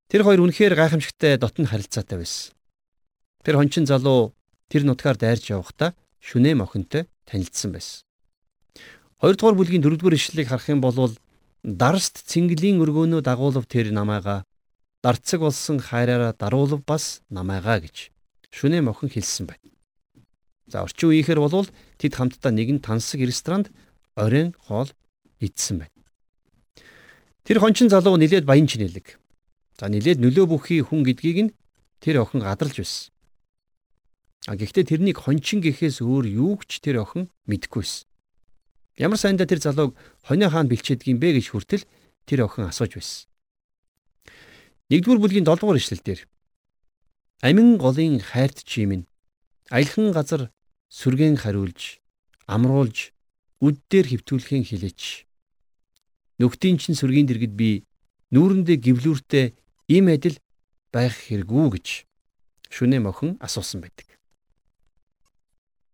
Тэр 0.07 0.23
хоёр 0.23 0.45
үнэхээр 0.45 0.77
гайхамшигтай 0.77 1.41
дотн 1.41 1.65
харилцаатай 1.65 2.21
байсан. 2.21 2.53
Тэр 3.43 3.57
хончин 3.57 3.89
залуу 3.89 4.37
тэр 4.69 4.85
нутгаар 4.85 5.17
дайрч 5.17 5.49
явахдаа 5.51 5.97
шүнээ 6.21 6.55
мохинтой 6.55 7.09
танилцсан 7.25 7.73
байсан. 7.73 8.05
2 9.19 9.35
дугаар 9.35 9.57
бүлгийн 9.57 9.81
4 9.81 9.97
дугаар 9.97 10.15
ишлэлийг 10.15 10.47
харах 10.53 10.69
юм 10.69 10.79
бол 10.85 10.95
дарст 11.67 12.23
цэнгэлийн 12.31 12.79
өргөөнөө 12.79 13.19
дагуулв 13.27 13.67
тэр 13.67 13.91
намайга 13.91 14.47
дарцэг 15.03 15.43
болсон 15.43 15.83
хайраараа 15.83 16.31
даруулв 16.31 16.79
бас 16.87 17.19
намайга 17.27 17.83
гэж 17.83 18.15
шүнээ 18.55 18.87
мохин 18.87 19.11
хэлсэн 19.11 19.51
байна. 19.51 19.67
За 20.71 20.87
орчин 20.87 21.11
үеийнхэр 21.11 21.43
бол 21.43 21.67
тэд 21.99 22.15
хамтдаа 22.15 22.55
нэгэн 22.55 22.79
тансаг 22.79 23.19
ресторанд 23.19 23.67
оройн 24.15 24.55
хоол 24.63 24.87
идсэн 25.43 25.83
байна. 25.83 25.99
Тэр 27.43 27.59
хончин 27.59 27.91
залуу 27.91 28.15
нилээд 28.15 28.47
баян 28.47 28.63
чинэлэг. 28.63 29.19
За 29.75 29.91
нилээд 29.91 30.23
нөлөө 30.23 30.47
бүхий 30.47 30.79
хүн 30.79 31.03
гэдгийг 31.03 31.51
нь 31.51 31.55
тэр 31.99 32.23
охин 32.23 32.47
гадарлж 32.47 32.79
байсан. 32.79 33.11
А 34.47 34.55
гэхдээ 34.55 34.95
тэрнийг 34.95 35.19
хончин 35.19 35.59
гэхээс 35.59 35.99
өөр 35.99 36.31
юу 36.31 36.55
ч 36.63 36.79
тэр 36.79 37.03
охин 37.03 37.27
мэдэхгүй 37.43 37.83
байсан. 37.83 38.07
Ямар 38.97 39.17
сайндаа 39.21 39.45
тэр 39.45 39.61
залууг 39.61 39.93
хонио 40.25 40.49
хаан 40.49 40.67
бэлчээдгийм 40.67 41.21
бэ 41.21 41.37
гэж 41.37 41.53
хүртэл 41.53 41.85
тэр 42.25 42.49
охин 42.49 42.65
асууж 42.65 42.97
байсан. 42.97 43.29
Нэгдүгээр 44.89 45.21
бүлгийн 45.21 45.45
7 45.45 45.61
дугаар 45.61 45.77
ишлэл 45.77 46.01
дээр 46.01 46.21
Амин 47.45 47.77
голын 47.77 48.17
хайрт 48.17 48.65
чимэн 48.65 49.05
аялхан 49.69 50.09
газар 50.09 50.49
сүргэн 50.89 51.37
хариулж 51.37 52.01
амруулж 52.49 53.13
үд 53.61 53.77
дээр 53.91 54.09
хөвтүүлэхин 54.09 54.65
хилээч. 54.65 55.29
Нүхтийн 56.41 56.81
чин 56.81 56.97
сүргийн 56.97 57.29
дэргэд 57.29 57.53
би 57.53 57.85
нүүрэндээ 58.33 58.77
гівлүүртэй 58.81 59.53
им 59.93 60.09
адил 60.09 60.41
байх 60.89 61.13
хэрэггүй 61.29 61.67
гэж 61.77 61.87
шүнэ 62.73 62.97
мохин 63.05 63.37
асуусан 63.37 63.85
байдаг. 63.85 64.07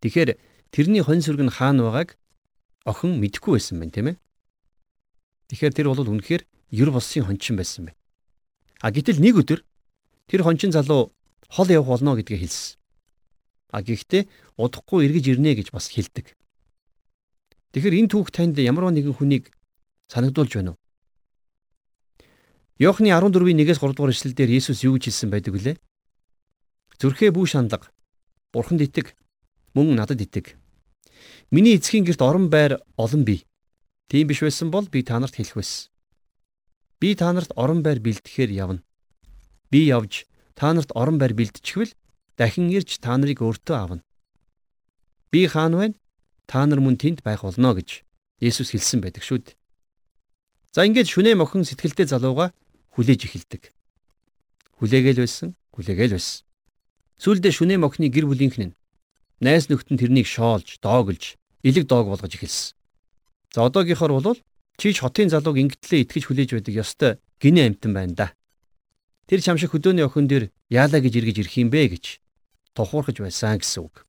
Тэгэхээр 0.00 0.40
тэрний 0.72 1.04
хон 1.04 1.20
сүрг 1.20 1.44
нь 1.44 1.52
хаана 1.52 1.84
байгааг 1.92 2.16
охин 2.84 3.20
мэдэхгүй 3.20 3.56
байсан 3.56 3.80
байна 3.80 3.92
тийм 3.92 4.06
ээ. 4.12 4.16
Тэгэхээр 5.48 5.74
тэр 5.76 5.88
бол 5.88 6.04
үнэхээр 6.04 6.42
ер 6.76 6.88
болсон 6.92 7.24
хончин 7.24 7.56
байсан 7.56 7.88
байна. 7.88 7.98
А 8.80 8.92
гэтэл 8.92 9.20
нэг 9.20 9.40
өдөр 9.40 9.60
тэр 10.28 10.40
хончин 10.44 10.72
залуу 10.72 11.12
хол 11.48 11.68
явах 11.68 12.00
болно 12.00 12.16
гэдгийг 12.16 12.44
хэлсэн. 12.44 12.76
А 13.72 13.82
гэхдээ 13.82 14.28
удахгүй 14.60 15.08
эргэж 15.08 15.34
ирнэ 15.34 15.56
гэж 15.56 15.72
бас 15.72 15.88
хэлдэг. 15.88 16.36
Тэгэхээр 17.72 17.98
энэ 18.04 18.10
түүх 18.12 18.30
танд 18.30 18.60
ямар 18.60 18.92
нэгэн 18.92 19.16
хүнийг 19.18 19.50
санагдуулж 20.12 20.52
байна 20.54 20.70
уу? 20.74 20.78
Йохны 22.78 23.10
14-ийн 23.14 23.58
1-ээс 23.62 23.78
3 23.78 23.94
дугаар 23.94 24.14
эшлэлдэр 24.14 24.50
Иесус 24.50 24.82
юу 24.82 24.98
гэж 24.98 25.10
хэлсэн 25.10 25.30
байдаг 25.30 25.54
вүлээ? 25.54 25.76
Зүрхээ 26.98 27.30
бүү 27.30 27.46
шанлаг. 27.46 27.90
Бурханд 28.50 28.82
итэг. 28.82 29.14
Мөн 29.74 29.94
надад 29.94 30.18
итэг. 30.22 30.58
Миний 31.54 31.76
эцгийн 31.78 32.02
герт 32.02 32.18
орон 32.18 32.50
байр 32.50 32.82
олон 32.98 33.22
бий. 33.22 33.46
Тийм 34.10 34.26
биш 34.26 34.42
байсан 34.42 34.74
бол 34.74 34.90
би 34.90 35.06
та 35.06 35.22
нарт 35.22 35.38
хэлэх 35.38 35.54
байсан. 35.54 35.86
Би 36.98 37.14
та 37.14 37.30
нарт 37.30 37.54
орон 37.54 37.78
байр 37.86 38.02
бэлтгэхээр 38.02 38.50
явна. 38.50 38.82
Би 39.70 39.86
явж 39.86 40.26
та 40.58 40.74
нарт 40.74 40.90
орон 40.98 41.14
байр 41.22 41.30
бэлдчихвэл 41.30 41.94
дахин 42.34 42.74
ирж 42.74 42.98
та 42.98 43.14
нарыг 43.14 43.38
өөртөө 43.38 43.76
авна. 43.78 44.02
Би 45.30 45.46
хаан 45.46 45.78
байна? 45.78 45.94
Та 46.50 46.66
нар 46.66 46.82
мөн 46.82 46.98
тэнд 46.98 47.22
байх 47.22 47.46
болно 47.46 47.70
гэж 47.78 48.02
Есүс 48.42 48.74
хэлсэн 48.74 48.98
байдаг 48.98 49.22
шүү 49.22 49.46
дээ. 49.46 49.54
За 50.74 50.82
ингээд 50.82 51.06
шүнээ 51.06 51.38
мохин 51.38 51.62
сэтгэлдээ 51.62 52.10
залууга 52.10 52.50
хүлээж 52.98 53.30
эхэлдэг. 53.30 53.70
Хүлээгээл 54.82 55.22
байсан, 55.22 55.54
хүлээгээл 55.70 56.18
байсан. 56.18 56.42
Сүүлдээ 57.22 57.54
шүнээ 57.54 57.78
мохны 57.78 58.10
гэр 58.10 58.26
бүлийнх 58.26 58.58
нь 58.58 58.74
найс 59.38 59.70
нөхдөд 59.70 60.02
тэрнийг 60.02 60.26
шоолж, 60.26 60.82
доогөлж, 60.82 61.38
элэг 61.64 61.88
доог 61.88 62.12
болгож 62.12 62.28
эхэлсэн. 62.36 62.76
За 63.54 63.64
одоогийнхоор 63.64 64.12
бол 64.20 64.38
чийч 64.76 65.00
хотын 65.00 65.32
залууг 65.32 65.56
ингэтлээ 65.56 66.04
итгэж 66.04 66.24
хүлээж 66.28 66.50
байдаг 66.52 66.74
ёстой 66.76 67.12
гинэ 67.40 67.72
амтан 67.72 67.92
байна 67.96 68.14
да. 68.14 68.26
Тэр 69.26 69.40
чамшиг 69.40 69.72
хөдөөний 69.72 70.04
охин 70.04 70.28
дээр 70.28 70.52
яалаа 70.68 71.00
гэж 71.00 71.14
эргэж 71.16 71.36
ирэх 71.40 71.56
юм 71.56 71.72
бэ 71.72 71.96
гэж 71.96 72.20
тухуурхаж 72.76 73.16
байсан 73.24 73.56
гэсэн 73.56 73.88
үг. 73.88 74.04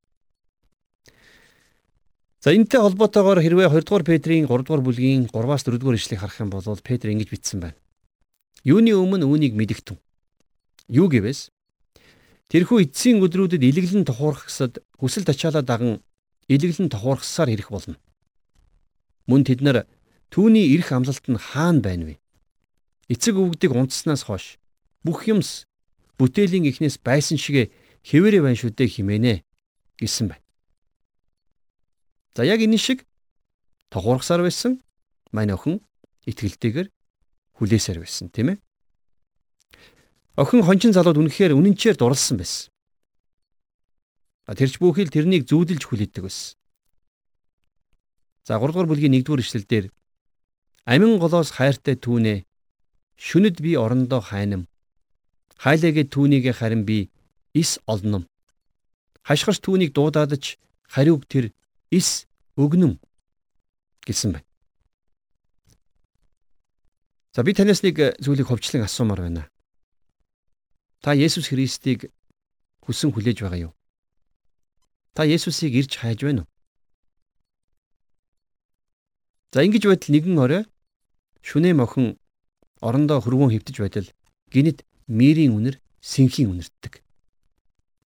За 2.43 2.51
энэтэй 2.51 2.83
холбоотойгоор 2.83 3.39
хэрвээ 3.41 3.71
2 3.71 3.87
дугаар 3.87 4.03
Петрийн 4.03 4.45
3 4.45 4.67
дугаар 4.67 4.83
бүлгийн 4.83 5.31
3-аас 5.31 5.63
4 5.63 5.79
дугаар 5.79 5.97
ишлэгийг 5.97 6.21
харах 6.21 6.41
юм 6.43 6.51
бол 6.51 6.61
Петр 6.83 7.09
ингэж 7.09 7.29
бичсэн 7.31 7.59
байна. 7.63 7.79
Юуны 8.61 8.93
өмнө 8.93 9.25
үүнийг 9.25 9.55
мэдэгтэн. 9.55 9.97
Юу 10.89 11.09
гэвээс 11.09 11.49
Тэрхүү 12.49 12.85
эцсийн 12.85 13.17
өдрүүдэд 13.25 13.65
илэглэн 13.65 14.05
тухуурхсад 14.05 14.77
хүсэл 15.01 15.25
тачаалаа 15.25 15.65
даган 15.65 16.05
илэглэн 16.47 16.89
тухуурхсаар 16.89 17.49
ирэх 17.49 17.69
болно. 17.71 17.97
Мөн 19.25 19.43
тэд 19.45 19.61
нар 19.65 19.89
түүний 20.29 20.73
эрх 20.77 20.91
амлалт 20.93 21.25
нь 21.25 21.39
хаана 21.39 21.81
байна 21.81 22.05
вэ? 22.13 22.15
Эцэг 23.09 23.37
өвгдийг 23.37 23.73
унтснаас 23.73 24.25
хойш 24.29 24.57
бүх 25.05 25.25
юмс 25.25 25.65
бүтээлийн 26.17 26.69
эхнээс 26.69 27.01
байсан 27.01 27.37
шигэ 27.37 27.73
хэвээрээ 28.05 28.41
байна 28.41 28.57
шүү 28.57 28.71
дээ 28.73 28.89
химэнэ 28.89 29.33
гэсэн 29.97 30.29
байна. 30.29 30.45
За 32.35 32.45
яг 32.45 32.61
энэ 32.61 32.77
шиг 32.77 33.05
тогуурхсаар 33.89 34.45
байсан 34.45 34.81
мань 35.31 35.53
охин 35.53 35.81
итгэлтэйгээр 36.29 36.89
хүлээсээр 37.57 37.99
байсан 38.01 38.29
тийм 38.29 38.53
ээ. 38.53 38.57
Охин 40.35 40.61
хончин 40.61 40.91
залууд 40.91 41.17
үнэхээр 41.17 41.55
үнэнчээр 41.55 41.95
дурлсан 41.95 42.37
байсан. 42.37 42.74
Тэрч 44.45 44.77
бүхэл 44.77 45.09
тэрнийг 45.09 45.49
зүүдэлж 45.49 45.83
хүлээдэг 45.89 46.23
байсан. 46.25 46.53
За 48.45 48.61
3 48.61 48.69
дугаар 48.69 48.89
бүлгийн 48.89 49.17
1 49.17 49.25
дугаар 49.25 49.41
ишлэл 49.41 49.65
дээр 49.65 49.85
амин 50.85 51.17
голоос 51.17 51.49
хайртай 51.57 51.97
түүнэ 51.97 52.45
шүнэд 53.17 53.57
би 53.65 53.73
орондоо 53.73 54.21
хайнам 54.21 54.69
Хайлагээ 55.57 56.11
түүнийг 56.11 56.51
харин 56.51 56.83
би 56.85 57.09
ис 57.55 57.79
олном. 57.87 58.27
Хашгирч 59.23 59.63
түүнийг 59.63 59.95
дуудаадч 59.95 60.59
хариуг 60.91 61.25
тэр 61.31 61.55
ис 61.91 62.27
өгнөм 62.59 62.99
гэсэн 64.03 64.35
байна. 64.35 64.47
За 67.33 67.43
би 67.43 67.55
танаас 67.55 67.83
нэг 67.83 68.19
зүйлийг 68.19 68.47
ховчлон 68.47 68.83
асуумаар 68.83 69.21
байна. 69.23 69.47
Та 70.99 71.15
Есүс 71.15 71.47
Христийг 71.47 72.11
хүсэн 72.83 73.15
хүлээж 73.15 73.41
байгаа 73.41 73.71
юу? 73.71 73.73
Та 75.15 75.23
Есүсийг 75.23 75.73
ирж 75.79 75.95
хайж 75.95 76.27
байна 76.27 76.43
уу? 76.43 76.49
За 79.55 79.63
ингэж 79.63 79.87
байтал 79.87 80.11
нэгэн 80.11 80.35
орой 80.35 80.63
шүнээ 81.39 81.71
мохон 81.71 82.19
орондоо 82.83 83.23
хөрвөн 83.23 83.55
хөвтөж 83.55 83.79
байтал 83.79 84.07
гинэт 84.51 84.83
мэрийн 85.07 85.55
үнэр 85.55 85.79
сэнхийн 86.03 86.51
үнэртдэг. 86.51 86.99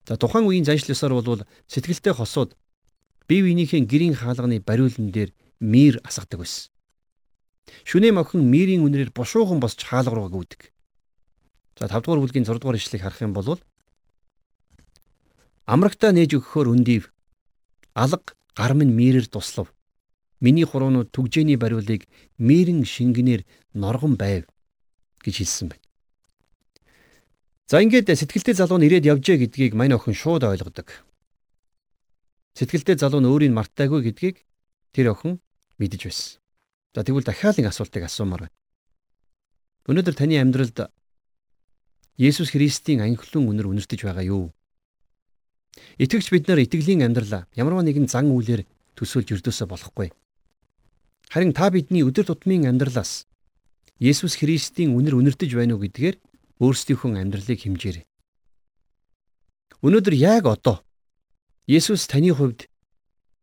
За 0.06 0.22
тухайн 0.22 0.46
үеийн 0.46 0.70
заншил 0.70 0.94
ёсоор 0.94 1.18
бол 1.18 1.42
сэтгэлтэй 1.66 2.14
хосууд 2.14 2.54
бие 3.26 3.42
биенийхээ 3.42 3.90
гэрийн 3.90 4.14
хаалганы 4.14 4.62
бариулан 4.62 5.10
дээр 5.10 5.34
мир 5.58 5.98
асгадаг 6.06 6.46
байсан. 6.46 6.70
Шүнээ 7.90 8.14
мохин 8.14 8.46
мирийн 8.46 8.86
үнрээр 8.86 9.10
бушуухан 9.18 9.58
босч 9.58 9.82
хаалга 9.82 10.14
руу 10.14 10.30
гүйдэг. 10.30 10.70
За 11.82 11.90
5 11.90 12.06
дугаар 12.06 12.22
бүлгийн 12.22 12.46
6 12.46 12.62
дугаар 12.62 12.78
ишлэгийг 12.78 13.02
харах 13.02 13.22
юм 13.26 13.34
бол 13.34 13.58
Амрагтаа 15.70 16.10
нээж 16.10 16.34
өгөхөөр 16.34 16.74
өндийв. 16.74 17.14
Алга 17.94 18.34
гар 18.58 18.74
минь 18.74 18.90
мирээр 18.90 19.30
туслав. 19.30 19.70
Миний 20.42 20.66
хуруунууд 20.66 21.14
түгжээний 21.14 21.62
бариулыг 21.62 22.10
мэрэн 22.42 22.82
шингэнээр 22.90 23.46
норгон 23.78 24.18
байв 24.18 24.50
гэж 25.22 25.36
хэлсэн 25.46 25.70
байна. 25.70 25.86
За 27.70 27.86
ингээд 27.86 28.10
сэтгэлтэй 28.10 28.58
залуу 28.58 28.82
нь 28.82 28.90
ирээд 28.90 29.06
явжээ 29.14 29.46
гэдгийг 29.46 29.78
мань 29.78 29.94
охин 29.94 30.18
шууд 30.18 30.42
ойлгодог. 30.42 30.90
Сэтгэлтэй 32.58 32.98
залуу 32.98 33.22
нь 33.22 33.30
өөрийг 33.30 33.54
мартаагүй 33.54 34.10
гэдгийг 34.10 34.42
тэр 34.90 35.14
охин 35.14 35.38
мэдэж 35.78 36.02
байсан. 36.10 36.42
За 36.98 37.06
тэгвэл 37.06 37.30
дахиад 37.30 37.62
нэг 37.62 37.70
асуултыг 37.70 38.10
асуумаар 38.10 38.50
байна. 38.50 38.58
Өнөөдөр 39.86 40.16
таны 40.18 40.42
амьдралд 40.42 40.90
Есүс 42.18 42.50
Христийн 42.58 43.06
анхлын 43.06 43.46
үнэр 43.46 43.70
үнэртэж 43.70 44.02
байгаа 44.02 44.26
юу? 44.26 44.50
Итгэгч 46.00 46.28
бид 46.32 46.48
нар 46.48 46.60
итгэлийн 46.64 47.06
амьдралаа 47.06 47.48
ямарваа 47.56 47.84
нэгэн 47.86 48.08
зан 48.08 48.32
үйлээр 48.32 48.64
төсөөлж 48.96 49.40
өрдөөсө 49.40 49.66
болохгүй. 49.68 50.10
Харин 51.30 51.54
та 51.54 51.70
бидний 51.70 52.04
өдөр 52.04 52.26
тутмын 52.26 52.68
амьдралаас 52.68 53.30
Есүс 54.00 54.40
Христийн 54.40 54.96
үнэр 54.96 55.20
үнэртэж 55.20 55.52
байна 55.54 55.76
уу 55.76 55.84
гэдгээр 55.84 56.16
өөрсдийнхөө 56.64 57.20
амьдралыг 57.20 57.60
хэмжээрэй. 57.60 58.06
Өнөөдөр 59.84 60.16
яг 60.16 60.48
одоо 60.48 60.84
Есүс 61.68 62.08
таны 62.08 62.32
хувьд 62.32 62.66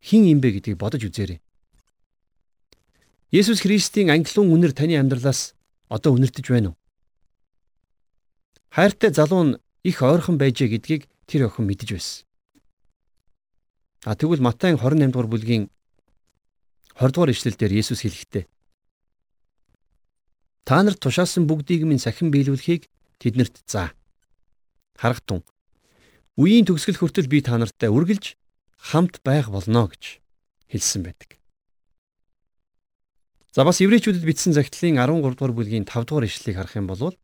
хэн 0.01 0.29
юм 0.33 0.39
бэ 0.41 0.57
гэдгийг 0.57 0.77
бодож 0.77 1.05
үзээрэй. 1.05 1.39
Есүс 3.31 3.61
Христийн 3.63 4.11
англиун 4.11 4.51
үнэр 4.51 4.73
таны 4.73 4.97
амьдралаас 4.97 5.55
одоо 5.89 6.13
үнэртэж 6.17 6.45
байна 6.51 6.73
уу? 6.73 6.77
Хайртай 8.73 9.13
залуу 9.13 9.43
нь 9.43 9.57
их 9.87 10.03
ойрхон 10.03 10.37
байжээ 10.37 10.73
гэдгийг 10.73 11.09
тэр 11.27 11.51
охин 11.51 11.67
мэдэж 11.67 11.89
байсан. 11.93 12.25
А 14.07 14.15
тэгвэл 14.15 14.41
Матай 14.41 14.73
28 14.73 15.11
дугаар 15.11 15.29
бүлгийн 15.29 15.63
20 16.95 17.11
дугаар 17.13 17.31
ишлэлдэр 17.35 17.75
Есүс 17.75 18.01
хэлэхдээ 18.01 18.47
Та 20.67 20.83
нарт 20.83 20.99
тушаасан 20.99 21.47
бүгдийг 21.47 21.87
минь 21.87 22.03
сахин 22.03 22.27
биелүүлэхийг 22.27 22.91
тэднэрт 23.23 23.63
заа. 23.71 23.95
Харагтун. 24.99 25.47
Үеийн 26.35 26.67
төгсгөл 26.67 26.99
хүртэл 26.99 27.31
би 27.31 27.39
та 27.39 27.55
нартай 27.55 27.87
үргэлж 27.87 28.35
хамт 28.91 29.23
байх 29.23 29.47
болно 29.47 29.87
гэж 29.87 30.19
хэлсэн 30.67 31.07
байдаг. 31.07 31.39
За 33.55 33.63
бас 33.63 33.79
еврейчүүдэд 33.79 34.27
бичсэн 34.27 34.51
захидлын 34.51 34.99
13 34.99 35.39
дугаар 35.39 35.55
бүлгийн 35.55 35.87
5 35.87 36.03
дугаар 36.03 36.27
ишлэлийг 36.27 36.59
харах 36.59 36.75
юм 36.75 36.91
бол 36.91 37.15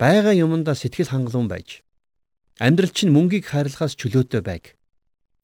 байгаа 0.00 0.32
юмдаа 0.32 0.72
сэтгэл 0.72 1.12
хангалуун 1.12 1.52
байж 1.52 1.84
амьдрал 2.58 2.92
чинь 2.94 3.10
мөнгийг 3.10 3.50
хайрлахаас 3.50 3.98
чөлөөтэй 3.98 4.42
байг. 4.42 4.78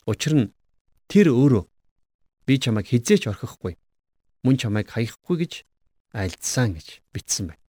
Учир 0.06 0.34
нь 0.34 0.52
тэр 1.10 1.34
өөрөө 1.34 1.64
би 2.46 2.54
чамайг 2.58 2.86
хизээч 2.86 3.26
орхихгүй 3.26 3.74
мөн 4.46 4.56
чамайг 4.56 4.88
хаяхгүй 4.90 5.36
гэж 5.42 5.52
альдсан 6.14 6.78
гэж 6.78 7.02
бичсэн 7.12 7.50
байна. 7.50 7.62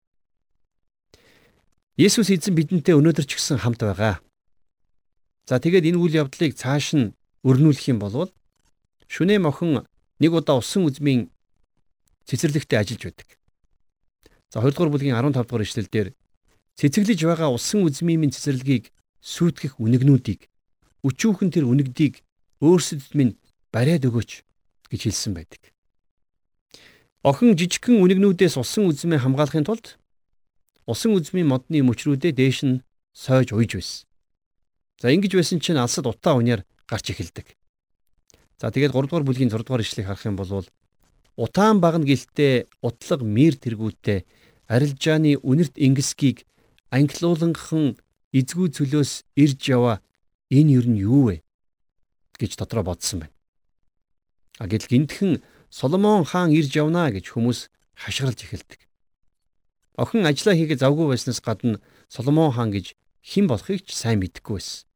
Есүс 1.99 2.31
эзэн 2.31 2.55
бидэнтэй 2.55 2.95
өнөөдөр 2.95 3.25
ч 3.27 3.35
гэсэн 3.35 3.59
хамт 3.63 3.83
байгаа. 3.83 4.23
За 5.47 5.59
тэгээд 5.59 5.91
энэ 5.91 5.99
үйл 5.99 6.19
явдлыг 6.23 6.55
цааш 6.55 6.95
нь 6.95 7.11
өрнүүлэх 7.43 7.91
юм 7.91 7.99
бол 7.99 8.31
шүнээ 9.07 9.39
мохон 9.39 9.83
нэг 10.19 10.31
удаа 10.31 10.61
усан 10.61 10.87
үзмийн 10.87 11.31
цэцэрлэгтээ 12.27 12.79
ажиллаж 12.79 13.03
байдаг. 13.03 13.29
За 14.53 14.61
2 14.61 14.71
дугаар 14.71 14.91
бүлгийн 14.93 15.17
15 15.17 15.43
дугаар 15.43 15.65
ишлэлдэр 15.65 16.07
цэцэглэж 16.77 17.19
байгаа 17.25 17.49
усан 17.49 17.83
үзмийн 17.83 18.31
цэцэрлэгийг 18.31 18.93
сүйтгэх 19.21 19.79
үнэгнүүдийг 19.79 20.47
өчүүхэн 21.03 21.49
тэр 21.51 21.65
үнэгдийг 21.67 22.23
өөрсдөд 22.59 23.15
минь 23.15 23.39
бариад 23.71 24.07
өгөөч 24.07 24.31
гэж 24.91 25.01
хэлсэн 25.07 25.33
байдаг. 25.35 25.71
Охин 27.23 27.55
жижигхэн 27.55 27.99
үнэгнүүдээс 27.99 28.55
усан 28.59 28.87
үзмээ 28.87 29.23
хамгаалахын 29.23 29.67
тулд 29.67 29.99
усан 30.87 31.15
үзмийн 31.15 31.47
модны 31.47 31.83
мөчрүүдээ 31.83 32.33
дээш 32.35 32.59
нь 32.67 32.81
сойж 33.11 33.51
уйж 33.55 33.75
байсан. 33.75 34.07
За 34.99 35.11
ингэж 35.11 35.35
байсан 35.35 35.59
чинь 35.59 35.79
алсад 35.79 36.07
утаа 36.07 36.35
униар 36.39 36.63
гарч 36.87 37.11
эхэлдэг. 37.11 37.55
За 38.59 38.71
тэгээд 38.71 38.91
3 38.91 39.07
дугаар 39.07 39.27
бүлгийн 39.27 39.51
6 39.51 39.63
дугаар 39.63 39.83
ишлэгийг 39.83 40.07
харах 40.07 40.27
юм 40.27 40.35
бол 40.35 40.67
Утаан 41.39 41.79
багна 41.79 42.03
гэлтэй 42.03 42.67
утлаг 42.83 43.23
мир 43.23 43.55
тэргүүтээ 43.55 44.27
арилжааны 44.67 45.39
үнэрт 45.39 45.79
ингэсгийг 45.79 46.43
анхлууланхан 46.91 47.95
эзгүй 48.33 48.69
цөлөөс 48.73 49.25
ирж 49.35 49.61
яваа 49.69 50.01
энэ 50.49 50.79
юу 50.79 50.85
нь 50.89 51.01
юу 51.01 51.21
вэ 51.29 51.35
гэж 52.39 52.57
дотроо 52.57 52.83
бодсон 52.83 53.25
байна. 53.25 53.35
А 54.59 54.67
гэтэл 54.67 54.91
гинтхэн 54.91 55.41
Соломон 55.69 56.25
хаан 56.25 56.49
ирж 56.49 56.73
явна 56.73 57.13
гэж 57.13 57.29
хүмүүс 57.29 57.69
хашгиралж 57.93 58.41
эхэлдэг. 58.41 58.81
Охин 60.01 60.25
ажиллаа 60.25 60.55
хийгээ 60.57 60.81
завгүй 60.81 61.13
байснаас 61.13 61.41
гадна 61.45 61.77
Соломон 62.09 62.49
хаан 62.51 62.73
гэж 62.73 62.97
хэн 63.21 63.45
болохыг 63.45 63.85
ч 63.85 63.93
сайн 63.93 64.19
мэдэхгүй 64.25 64.57
байсан. 64.57 64.89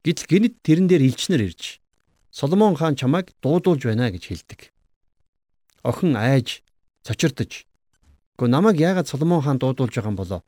Гэтэл 0.00 0.30
гинэд 0.32 0.54
тэрэн 0.64 0.88
дээр 0.88 1.04
элчнэр 1.04 1.44
ирж 1.44 1.84
Соломон 2.32 2.76
хаан 2.80 2.96
чамайг 2.96 3.36
дуудуулж 3.44 3.84
байна 3.84 4.08
гэж 4.08 4.32
хэлдэг 4.32 4.74
охин 5.84 6.16
айж 6.16 6.64
цочирдож 7.04 7.68
"Гү 8.38 8.48
намайг 8.48 8.80
яагаад 8.80 9.06
Соломон 9.08 9.42
хаан 9.44 9.58
дуудуулж 9.60 9.94
байгаа 9.94 10.10
юм 10.10 10.16
болоо? 10.16 10.40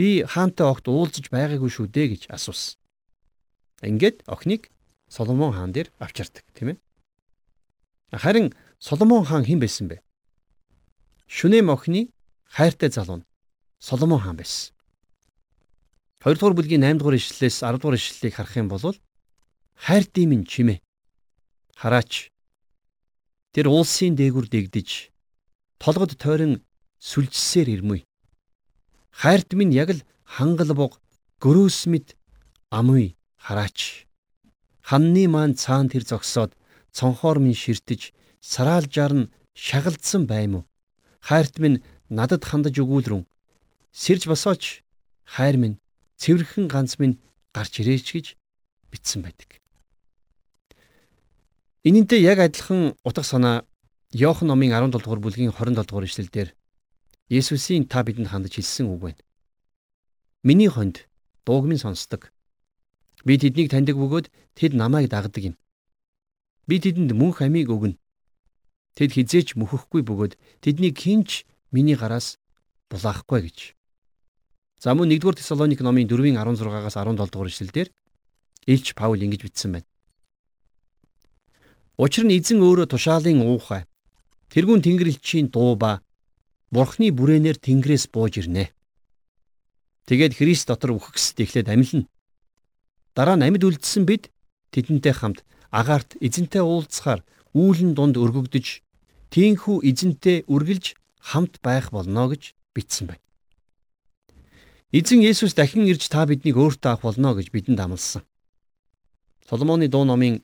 Би 0.00 0.24
хаантай 0.24 0.64
огт 0.64 0.88
уулзаж 0.88 1.28
байгаагүй 1.28 1.68
шүү 1.68 1.92
дээ" 1.92 2.06
гэж 2.16 2.22
асуусан. 2.32 2.80
Ингээд 3.84 4.24
охиныг 4.24 4.72
Соломон 5.12 5.52
хаан 5.52 5.76
дээр 5.76 5.92
авчирдаг, 6.00 6.48
тийм 6.56 6.72
ээ. 6.72 6.78
Харин 8.16 8.56
Соломон 8.80 9.28
хаан 9.28 9.44
хэн 9.44 9.60
байсан 9.60 9.92
бэ? 9.92 10.00
Шүнэм 11.28 11.68
охины 11.68 12.08
хайртай 12.48 12.88
залуу 12.88 13.20
нь 13.20 13.28
Соломон 13.76 14.24
хаан 14.24 14.40
байсан. 14.40 14.72
2 16.24 16.40
дугаар 16.40 16.56
бүлгийн 16.56 16.80
8 16.80 16.96
дугаар 16.96 17.20
ишлэлээс 17.20 17.60
10 17.60 17.76
дугаар 17.76 18.00
ишлэлийг 18.00 18.34
харах 18.40 18.56
юм 18.56 18.72
бол 18.72 18.96
хайртай 19.76 20.24
минь 20.24 20.48
чимээ. 20.48 20.80
Хараач 21.76 22.32
Тэр 23.50 23.66
улсын 23.66 24.14
дээгүр 24.14 24.46
дэгдэж 24.46 25.10
толгод 25.82 26.14
тойрон 26.22 26.62
сүлжсээр 27.02 27.68
ирмүй. 27.74 28.06
Хайрт 29.10 29.52
минь 29.52 29.74
яг 29.74 29.90
л 29.90 30.02
хангал 30.24 30.74
буг 30.74 31.00
гөрөөс 31.42 31.86
мэд 31.90 32.16
амуй 32.70 33.16
хараач. 33.36 34.06
Ханны 34.82 35.28
маань 35.28 35.58
цаан 35.58 35.88
тэр 35.90 36.04
зогсоод 36.06 36.56
цонхоор 36.92 37.38
минь 37.38 37.58
ширтэж 37.58 38.12
сараалжаар 38.40 39.12
нь 39.14 39.30
шагалдсан 39.54 40.26
байм 40.26 40.52
уу? 40.54 40.64
Хайрт 41.20 41.58
минь 41.58 41.82
надад 42.08 42.44
хандаж 42.44 42.78
өгүүлрэн 42.78 43.26
сэрж 43.92 44.26
босооч 44.30 44.82
хайр 45.24 45.56
минь 45.56 45.80
цэвэрхэн 46.20 46.66
ганц 46.68 46.98
минь 46.98 47.18
гарч 47.54 47.80
ирээч 47.80 48.06
гэж 48.14 48.26
бичсэн 48.90 49.22
байдаг. 49.22 49.60
Энэнтэй 51.84 52.20
яг 52.22 52.38
адилхан 52.38 52.94
утга 53.04 53.22
санаа 53.22 53.64
Иохан 54.12 54.48
номын 54.48 54.74
17 54.74 54.90
дугаар 55.00 55.22
бүлгийн 55.22 55.54
27 55.54 55.86
дугаар 55.86 56.04
ишлэлдэр 56.04 56.48
Есүсийн 57.30 57.86
та 57.86 58.02
бидэнд 58.02 58.26
хандаж 58.34 58.58
хэлсэн 58.58 58.90
үг 58.90 59.00
байна. 59.06 59.22
Миний 60.42 60.66
хонд 60.66 61.06
дууг 61.46 61.64
минь 61.70 61.78
сонсдог. 61.78 62.34
Би 63.22 63.38
тэднийг 63.38 63.70
таньдаг 63.70 63.94
бөгөөд 63.94 64.26
тэд 64.58 64.74
намайг 64.74 65.06
дагдаг 65.06 65.54
юм. 65.54 65.56
Би 66.66 66.82
тэдэнд 66.82 67.14
мөнх 67.14 67.38
амийг 67.46 67.70
өгнө. 67.70 67.94
Тэд 68.98 69.14
хизээч 69.14 69.54
мөхөхгүй 69.54 70.02
бөгөөд 70.02 70.34
тэднийг 70.58 70.98
хинч 70.98 71.46
миний 71.70 71.94
гараас 71.94 72.34
булаахгүй 72.90 73.46
гэж. 73.46 73.78
За 74.82 74.98
мөн 74.98 75.14
1-р 75.14 75.38
Тесалоник 75.38 75.86
номын 75.86 76.10
4-ийн 76.10 76.34
16-аас 76.34 76.98
17 76.98 77.30
дугаар 77.30 77.46
ишлэлдэр 77.46 77.88
Илч 78.66 78.98
Паул 78.98 79.22
ингэж 79.22 79.46
бичсэн 79.46 79.78
байна. 79.78 79.86
Учир 81.94 82.26
нь 82.26 82.34
эзэн 82.34 82.58
өөрөө 82.58 82.90
тушаалын 82.90 83.44
уухай. 83.46 83.86
Тэрүүн 84.50 84.82
тэнгэрлэгчийн 84.82 85.52
дуу 85.54 85.76
ба 85.76 86.02
Бурхны 86.70 87.10
бүрээнээр 87.10 87.58
Тэнгэрээс 87.58 88.14
бууж 88.14 88.38
ирнэ. 88.38 88.70
Тэгээд 90.06 90.38
Христ 90.38 90.70
дотор 90.70 90.94
үхгэсд 90.94 91.42
эхлээд 91.42 91.66
амьлна. 91.66 92.06
Дараа 93.18 93.34
нь 93.34 93.42
амьд 93.42 93.66
үлдсэн 93.66 94.06
бид 94.06 94.30
тэдэнтэй 94.70 95.10
хамт 95.10 95.42
агаарт 95.74 96.14
эзэнтэй 96.22 96.62
уулзахаар 96.62 97.26
үүлэн 97.58 97.98
дунд 97.98 98.14
өргөгдөж 98.22 98.86
тийхүү 99.34 99.76
эзэнтэй 99.82 100.46
үргэлж 100.46 100.94
хамт 101.18 101.58
байх 101.58 101.90
болно 101.90 102.30
гэж 102.30 102.54
бичсэн 102.74 103.10
байна. 103.10 103.24
Эзэн 104.94 105.22
Есүс 105.22 105.54
дахин 105.54 105.86
ирж 105.90 106.06
та 106.10 106.26
биднийг 106.26 106.58
өөртөө 106.58 106.90
авах 106.90 107.14
болно 107.14 107.34
гэж 107.34 107.50
бидэнд 107.54 107.78
амласан. 107.78 108.22
Соломоны 109.46 109.86
дуу 109.90 110.06
номын 110.06 110.42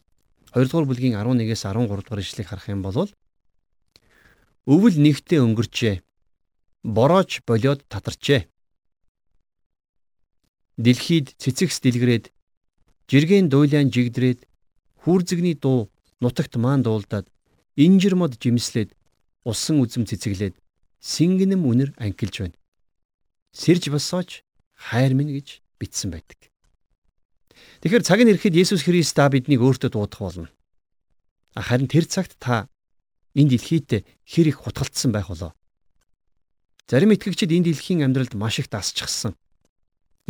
2 0.55 0.71
дугаар 0.71 0.87
бүлгийн 0.87 1.19
11-ээс 1.19 1.67
13 1.67 1.87
дугаар 1.87 2.23
ишлэгийг 2.23 2.51
харах 2.51 2.67
юм 2.71 2.83
бол 2.83 3.11
өвөл 4.67 4.97
нэгтээ 4.99 5.43
өнгөрчээ. 5.43 6.06
Борооч 6.87 7.43
болоод 7.43 7.83
татарчээ. 7.91 8.47
Дэлхийд 10.79 11.35
цэцэгс 11.43 11.83
дэлгэрээд 11.83 12.31
жиргэн 13.11 13.51
дуйлаан 13.51 13.91
жигдрээд 13.91 14.47
хүүрзэгний 15.03 15.59
дуу 15.59 15.91
нутагт 16.23 16.55
маан 16.63 16.87
дуулдаад 16.87 17.27
инжир 17.75 18.15
мод 18.15 18.39
жимслээд 18.39 18.95
усан 19.43 19.83
үзэм 19.83 20.07
цэцэглээд 20.07 20.55
сингэнэм 21.01 21.63
үнэр 21.67 21.91
анкилж 21.99 22.35
байна 22.45 22.57
сэрж 23.57 23.89
босооч 23.89 24.45
хайр 24.77 25.17
минь 25.17 25.33
гэж 25.33 25.65
бичсэн 25.81 26.13
байдаг. 26.13 26.53
Тэгэхээр 27.81 28.05
цаг 28.05 28.21
нь 28.21 28.31
ирэхэд 28.37 28.53
Есүс 28.53 28.85
Христ 28.85 29.17
та 29.17 29.33
биднийг 29.33 29.65
өөртөө 29.65 29.97
дуудах 29.97 30.21
болно. 30.21 30.49
Харин 31.57 31.89
тэр 31.89 32.05
цагт 32.05 32.37
та 32.37 32.69
энэ 33.33 33.57
дэлхийд 33.57 34.05
хэр 34.29 34.47
их 34.53 34.61
хутгалтсан 34.61 35.13
байх 35.17 35.33
болоо. 35.33 35.57
Зарим 36.87 37.11
итгэгчид 37.11 37.51
энэ 37.51 37.75
дэлхийн 37.75 38.07
амьдралд 38.07 38.39
маш 38.39 38.63
их 38.63 38.71
дасчихсан. 38.71 39.35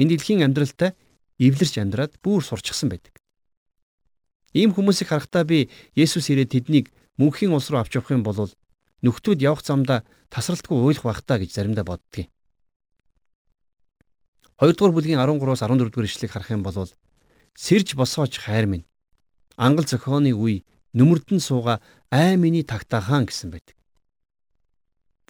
Энэ 0.00 0.16
дэлхийн 0.16 0.40
амьдралтай 0.40 0.96
эвлэрч 1.36 1.76
амьдраад 1.76 2.16
бүр 2.24 2.40
сурчсан 2.40 2.88
байдаг. 2.88 3.20
Ийм 4.56 4.72
хүмүүсийг 4.72 5.12
харахтаа 5.12 5.44
би 5.44 5.68
Есүс 5.92 6.32
ирээд 6.32 6.56
тэднийг 6.56 6.88
мөнхийн 7.20 7.52
улс 7.52 7.68
руу 7.68 7.84
авч 7.84 8.00
явах 8.00 8.08
юм 8.08 8.24
бол 8.24 8.48
нөхдүүд 9.04 9.44
явах 9.44 9.60
замдаа 9.60 10.00
тасралтгүй 10.32 10.80
уйлах 10.80 11.04
байх 11.04 11.20
та 11.20 11.36
гэж 11.36 11.52
заримдаа 11.52 11.84
боддгийг. 11.84 12.32
2 14.56 14.72
дугаар 14.72 14.96
бүлгийн 14.96 15.20
13-аас 15.20 15.60
14 15.60 15.92
дугаар 15.92 16.08
ишлэгийг 16.08 16.32
харах 16.32 16.50
юм 16.56 16.64
бол 16.64 16.88
сэрж 17.52 17.92
босооч 18.00 18.40
хайр 18.40 18.64
минь. 18.64 18.88
Ангал 19.60 19.84
зохионы 19.84 20.32
үе 20.32 20.64
нүмердэн 20.96 21.40
сууга 21.40 21.84
ай 22.08 22.40
миний 22.40 22.64
тагтаахан 22.64 23.28
гэсэн 23.28 23.52
байдаг. 23.52 23.76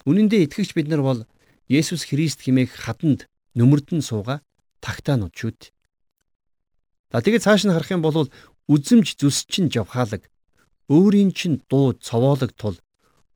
Үнэн 0.07 0.31
дээр 0.31 0.47
итгэгч 0.47 0.71
бид 0.71 0.87
нар 0.87 1.03
бол 1.03 1.19
Есүс 1.67 2.07
Христ 2.07 2.47
химээх 2.47 2.71
хаданд 2.71 3.27
нүмердэн 3.59 3.99
сууга 3.99 4.39
тагтаанууд 4.79 5.35
шүүд. 5.35 5.75
За 7.11 7.19
тэгээд 7.19 7.43
цааш 7.43 7.67
нь 7.67 7.75
харах 7.75 7.91
юм 7.91 7.99
бол 7.99 8.31
үзэмж 8.71 9.19
зүсчин 9.19 9.67
жавхаалаг 9.67 10.31
өөрийн 10.87 11.35
чин 11.35 11.59
дуу 11.67 11.91
цовоолог 11.99 12.55
тул 12.55 12.79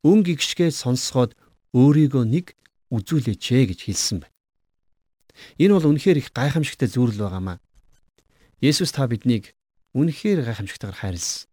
өн 0.07 0.23
гихшгээ 0.23 0.71
сонсгоод 0.71 1.36
өөрийгөө 1.75 2.23
нэг 2.23 2.55
үзүүлээч 2.91 3.43
гэж 3.67 3.79
хэлсэн 3.88 4.17
байна. 4.23 4.36
Энэ 5.60 5.75
бол 5.75 5.91
үнэхээр 5.91 6.23
их 6.23 6.31
гайхамшигтай 6.31 6.88
зүйлэл 6.91 7.23
байгаамаа. 7.23 7.60
Есүс 8.60 8.91
та 8.95 9.07
биднийг 9.07 9.55
үнэхээр 9.95 10.43
гайхамшигтайгаар 10.47 10.99
хайрлсан. 10.99 11.47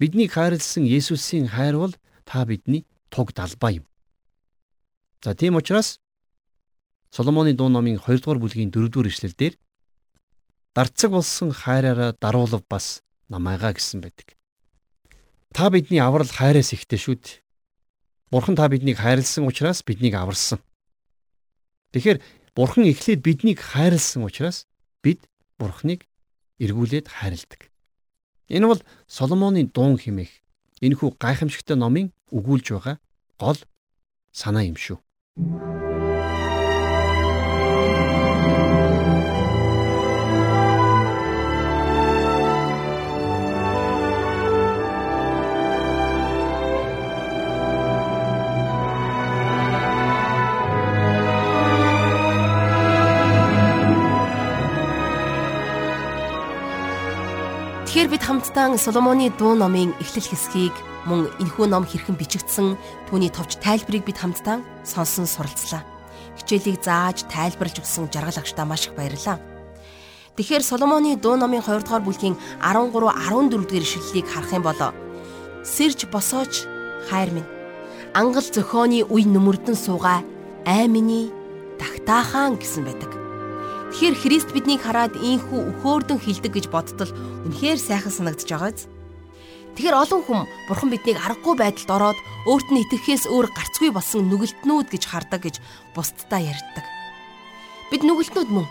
Биднийг 0.00 0.32
хайрлсан 0.32 0.84
Есүсийн 0.84 1.48
хайр 1.52 1.76
бол 1.80 1.94
та 2.28 2.44
бидний 2.44 2.84
туг 3.08 3.32
далбаа 3.32 3.72
юм. 3.80 3.87
За 5.22 5.34
тийм 5.34 5.56
учраас 5.56 6.00
Соломоны 7.10 7.54
дуу 7.54 7.68
номын 7.68 7.98
2 7.98 8.20
дугаар 8.20 8.38
бүлгийн 8.38 8.70
4 8.70 8.88
дугаар 8.88 9.08
ишлэлдэр 9.08 9.54
дарцаг 10.74 11.10
болсон 11.10 11.50
хайраараа 11.50 12.12
даруулав 12.20 12.62
бас 12.68 13.02
намайгаа 13.28 13.72
гэсэн 13.72 14.00
байдаг. 14.04 14.36
Та 15.52 15.70
бидний 15.70 15.98
аврал 15.98 16.28
хайраас 16.28 16.76
ихтэй 16.76 17.00
шүү 17.00 17.16
дээ. 17.18 17.40
Бурхан 18.30 18.54
та 18.54 18.68
биднийг 18.68 19.00
хайрлсан 19.00 19.48
учраас 19.48 19.82
биднийг 19.82 20.14
аварсан. 20.14 20.60
Тэгэхээр 21.96 22.20
Бурхан 22.54 22.84
эхлээд 22.84 23.24
биднийг 23.24 23.58
хайрлсан 23.58 24.22
учраас 24.22 24.68
бид 25.02 25.24
Бурханыг 25.58 26.06
эргүүлээд 26.60 27.08
хайрладаг. 27.08 27.72
Энэ 28.52 28.66
бол 28.68 28.80
Соломоны 29.08 29.64
дуун 29.66 29.98
химэх 29.98 30.30
энэхүү 30.84 31.16
гайхамшигтай 31.18 31.74
номын 31.74 32.12
өгүүлж 32.30 32.66
байгаа 32.76 32.96
гол 33.40 33.58
санаа 34.30 34.62
юм 34.62 34.76
шүү. 34.76 35.00
Thank 35.38 35.82
you. 35.82 35.87
Тэгэхээр 57.88 58.12
бид 58.12 58.20
хамтдаа 58.20 58.76
Соломоны 58.76 59.32
дуу 59.32 59.56
номын 59.56 59.96
эхлэл 59.96 60.28
хэсгийг 60.28 60.76
мөн 61.08 61.32
энэхүү 61.40 61.72
ном 61.72 61.88
хэрхэн 61.88 62.20
бичигдсэн 62.20 62.76
түүний 63.08 63.32
товч 63.32 63.56
тайлбарыг 63.64 64.04
бид 64.04 64.20
хамтдаа 64.20 64.60
сонсон 64.84 65.24
суралцлаа. 65.24 65.80
Хичээлийг 66.36 66.84
зааж 66.84 67.24
тайлбарлаж 67.32 67.80
өгсөн 67.80 68.12
жаргал 68.12 68.44
агштаа 68.44 68.68
маш 68.68 68.92
их 68.92 68.92
баярлалаа. 68.92 69.40
Тэгэхээр 70.36 70.68
Соломоны 70.68 71.16
дуу 71.16 71.40
номын 71.40 71.64
2 71.64 71.80
дугаар 71.80 72.04
бүлгийн 72.04 72.36
13 72.60 72.92
14 72.92 73.56
дугаар 73.56 73.80
ишлэлийг 73.80 74.28
харах 74.28 74.52
юм 74.52 74.68
бол 74.68 74.92
сэрж 75.64 76.12
босооч 76.12 76.68
хайр 77.08 77.32
минь 77.32 77.48
ангал 78.12 78.44
зөхөөний 78.44 79.08
үе 79.08 79.24
нүмердэн 79.24 79.80
суугаа 79.80 80.20
ай 80.68 80.92
миний 80.92 81.32
тагтаахан 81.80 82.60
гэсэн 82.60 82.84
байдаг. 82.84 83.17
Тэгэхээр 83.98 84.14
Христ 84.14 84.54
биднийг 84.54 84.78
хараад 84.86 85.18
ийхүү 85.18 85.82
өхөөрдөн 85.82 86.22
хилдэг 86.22 86.54
гэж 86.54 86.70
бодтол 86.70 87.10
үнэхээр 87.50 87.82
сайхан 87.82 88.14
санагдаж 88.14 88.46
байгааз. 88.46 88.86
Тэгэхээр 89.74 89.98
олон 89.98 90.22
хүм 90.22 90.40
Бурхан 90.70 90.94
биднийг 90.94 91.18
аргагүй 91.18 91.58
байдалд 91.58 92.14
ороод 92.14 92.18
өөрт 92.46 92.70
нь 92.70 92.78
итгэхээс 92.86 93.26
өөр 93.26 93.50
гарцгүй 93.50 93.90
болсон 93.90 94.30
нүгэлтнүүд 94.30 94.94
гэж 94.94 95.02
хардаг 95.02 95.42
гэж 95.42 95.58
бусдтай 95.98 96.46
ярьдаг. 96.46 96.86
Бид 97.90 98.06
нүгэлтнүүд 98.06 98.50
мөн. 98.54 98.70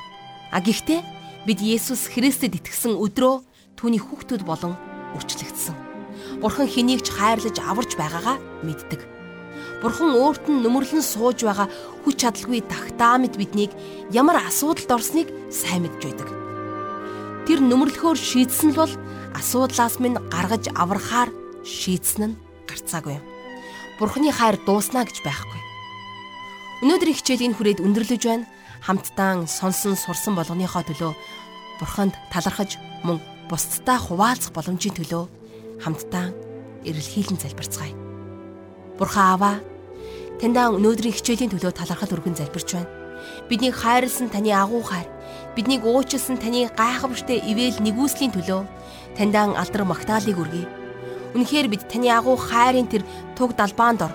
А 0.55 0.63
гэхдээ 0.63 1.03
бид 1.43 1.59
Есүс 1.59 2.07
Христэд 2.07 2.63
итгэсэн 2.63 2.95
өдрөө 2.95 3.43
түүний 3.75 3.99
хүүхдүүд 3.99 4.47
болон 4.47 4.79
үрчлэгдсэн. 5.19 5.75
Бурхан 6.39 6.71
хэнийг 6.71 7.03
ч 7.03 7.11
хайрлаж 7.11 7.59
аварж 7.59 7.99
байгаагаа 7.99 8.39
мэддэг. 8.63 9.16
Бурхан 9.81 10.13
өөрт 10.17 10.45
нь 10.49 10.61
нөмрлөн 10.63 11.05
сууж 11.05 11.45
байгаа 11.45 11.67
хүч 12.03 12.15
чадалгүй 12.21 12.65
тагтаа 12.65 13.21
мэд 13.21 13.37
биднийг 13.37 13.71
ямар 14.09 14.41
асуудалд 14.41 14.89
орсныг 14.89 15.27
сайн 15.53 15.85
мэдж 15.85 16.01
байдаг. 16.01 16.29
Тэр 17.45 17.59
нөмрлөхөөр 17.61 18.17
шийдсэн 18.17 18.73
л 18.73 18.81
бол 18.81 18.93
асуудлаас 19.37 20.01
минь 20.01 20.17
гаргаж 20.33 20.71
аврахаар 20.73 21.29
шийдсэн 21.63 22.33
нь 22.33 22.37
гарцаагүй. 22.67 23.21
Бурханы 23.99 24.31
хайр 24.33 24.57
дууснаа 24.65 25.05
гэж 25.05 25.21
байхгүй. 25.21 25.61
Өнөөдрийн 26.85 27.17
хичээлийн 27.17 27.55
хүрээд 27.57 27.81
өндөрлөж 27.81 28.23
байна. 28.25 28.49
Хамтдаа 28.85 29.49
сонсон 29.49 29.97
сурсан 29.97 30.37
болгоныхоо 30.37 30.85
төлөө 30.85 31.13
Бурханд 31.81 32.13
талархаж 32.29 32.77
мөн 33.05 33.17
бусдтай 33.49 33.97
хуваалцах 33.97 34.53
боломжийн 34.53 34.93
төлөө 34.97 35.23
хамтдаа 35.81 36.29
эрэлхийлэн 36.85 37.41
залбирцгаая. 37.41 38.06
Бурхан 38.97 39.37
Аава 39.37 39.51
таньдаа 40.41 40.73
өнөөдрийн 40.73 41.13
хичээлийн 41.13 41.53
төлөө 41.53 41.69
талархал 41.69 42.17
өргөн 42.17 42.33
залбирч 42.33 42.73
байна. 42.73 42.89
Биднийг 43.45 43.77
хайрлсан 43.77 44.29
таны 44.33 44.49
агуу 44.49 44.81
хайр, 44.81 45.05
биднийг 45.53 45.85
уучлсан 45.85 46.41
таны 46.41 46.65
гайхамшигт 46.73 47.29
ивэл 47.29 47.77
нэгүслийн 47.77 48.33
төлөө 48.33 48.65
таньдаа 49.17 49.53
алдар 49.53 49.85
магтаалыг 49.85 50.37
өргөе. 50.41 50.65
Үнэхээр 51.37 51.67
бид 51.69 51.85
таны 51.85 52.09
агуу 52.09 52.37
хайрын 52.41 52.89
тэр 52.89 53.05
туг 53.37 53.53
далбаанд 53.53 54.01
ор 54.01 54.13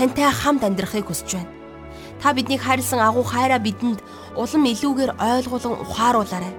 тантай 0.00 0.32
хамт 0.32 0.64
амьдрахыг 0.64 1.12
хүсэж 1.12 1.36
байна. 1.36 1.52
Та 2.24 2.32
биднийг 2.32 2.64
хайрлсан 2.64 3.04
агуу 3.04 3.24
хайраа 3.28 3.60
бидэнд 3.60 4.00
улам 4.32 4.64
илүүгээр 4.64 5.12
ойлгуулан 5.20 5.76
ухааруулаарай. 5.84 6.54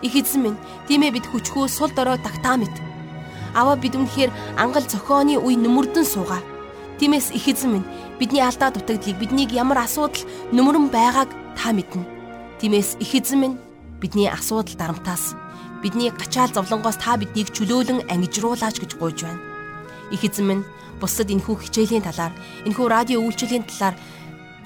Их 0.00 0.16
эзэн 0.16 0.40
минь, 0.40 0.62
тиймээ 0.88 1.12
бид 1.12 1.26
хүчгүй 1.28 1.68
сул 1.68 1.92
дорой 1.92 2.16
тагтаа 2.16 2.56
мэд. 2.56 2.72
Аваа 3.52 3.76
бид 3.76 3.92
үнэхээр 3.92 4.32
ангал 4.56 4.88
зохионы 4.88 5.36
үе 5.36 5.56
нүмердэн 5.60 6.08
суугаа 6.08 6.40
Тиймээс 7.00 7.32
их 7.32 7.48
эзэн 7.48 7.80
минь 7.80 7.88
бидний 8.20 8.44
алдаа 8.44 8.68
дутагдгийг 8.68 9.16
биднийг 9.16 9.56
ямар 9.56 9.88
асуудал 9.88 10.20
нүмерэн 10.52 10.92
байгааг 10.92 11.32
та 11.56 11.72
мэднэ. 11.72 12.04
Тиймээс 12.60 13.00
их 13.00 13.16
эзэн 13.16 13.40
минь 13.40 13.56
бидний 14.04 14.28
асуудал 14.28 14.76
дарамтаас 14.76 15.32
бидний 15.80 16.12
гачаал 16.12 16.52
зовлонгоос 16.52 17.00
та 17.00 17.16
биднийг 17.16 17.56
чөлөөлөн 17.56 18.04
ангижруулаач 18.04 18.84
гэж 18.84 19.00
гуйж 19.00 19.24
байна. 19.24 19.40
Их 20.12 20.20
эзэн 20.28 20.44
минь 20.44 20.64
бусдад 21.00 21.32
энэхүү 21.32 21.56
хичээлийн 21.72 22.04
талаар, 22.04 22.36
энэхүү 22.68 22.86
радио 22.92 23.24
үйлчлийн 23.24 23.64
талаар 23.64 23.96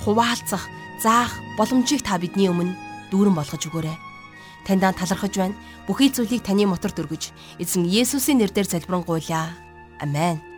хуваалцах, 0.02 0.66
заах 0.98 1.30
боломжийг 1.54 2.02
та 2.02 2.18
бидний 2.18 2.50
өмнө 2.50 2.74
дүүрэн 3.14 3.38
болгож 3.38 3.62
өгөөрэй. 3.62 3.94
Таньдаа 4.66 4.90
талархаж 4.90 5.38
байна. 5.38 5.54
Бүхий 5.86 6.10
зүйлийг 6.10 6.42
таны 6.42 6.66
моторт 6.66 6.98
өргөж, 6.98 7.30
эзэн 7.62 7.86
Есүсийн 7.86 8.42
нэрээр 8.42 8.66
залбирanгуйлаа. 8.66 9.54
Амен. 10.02 10.53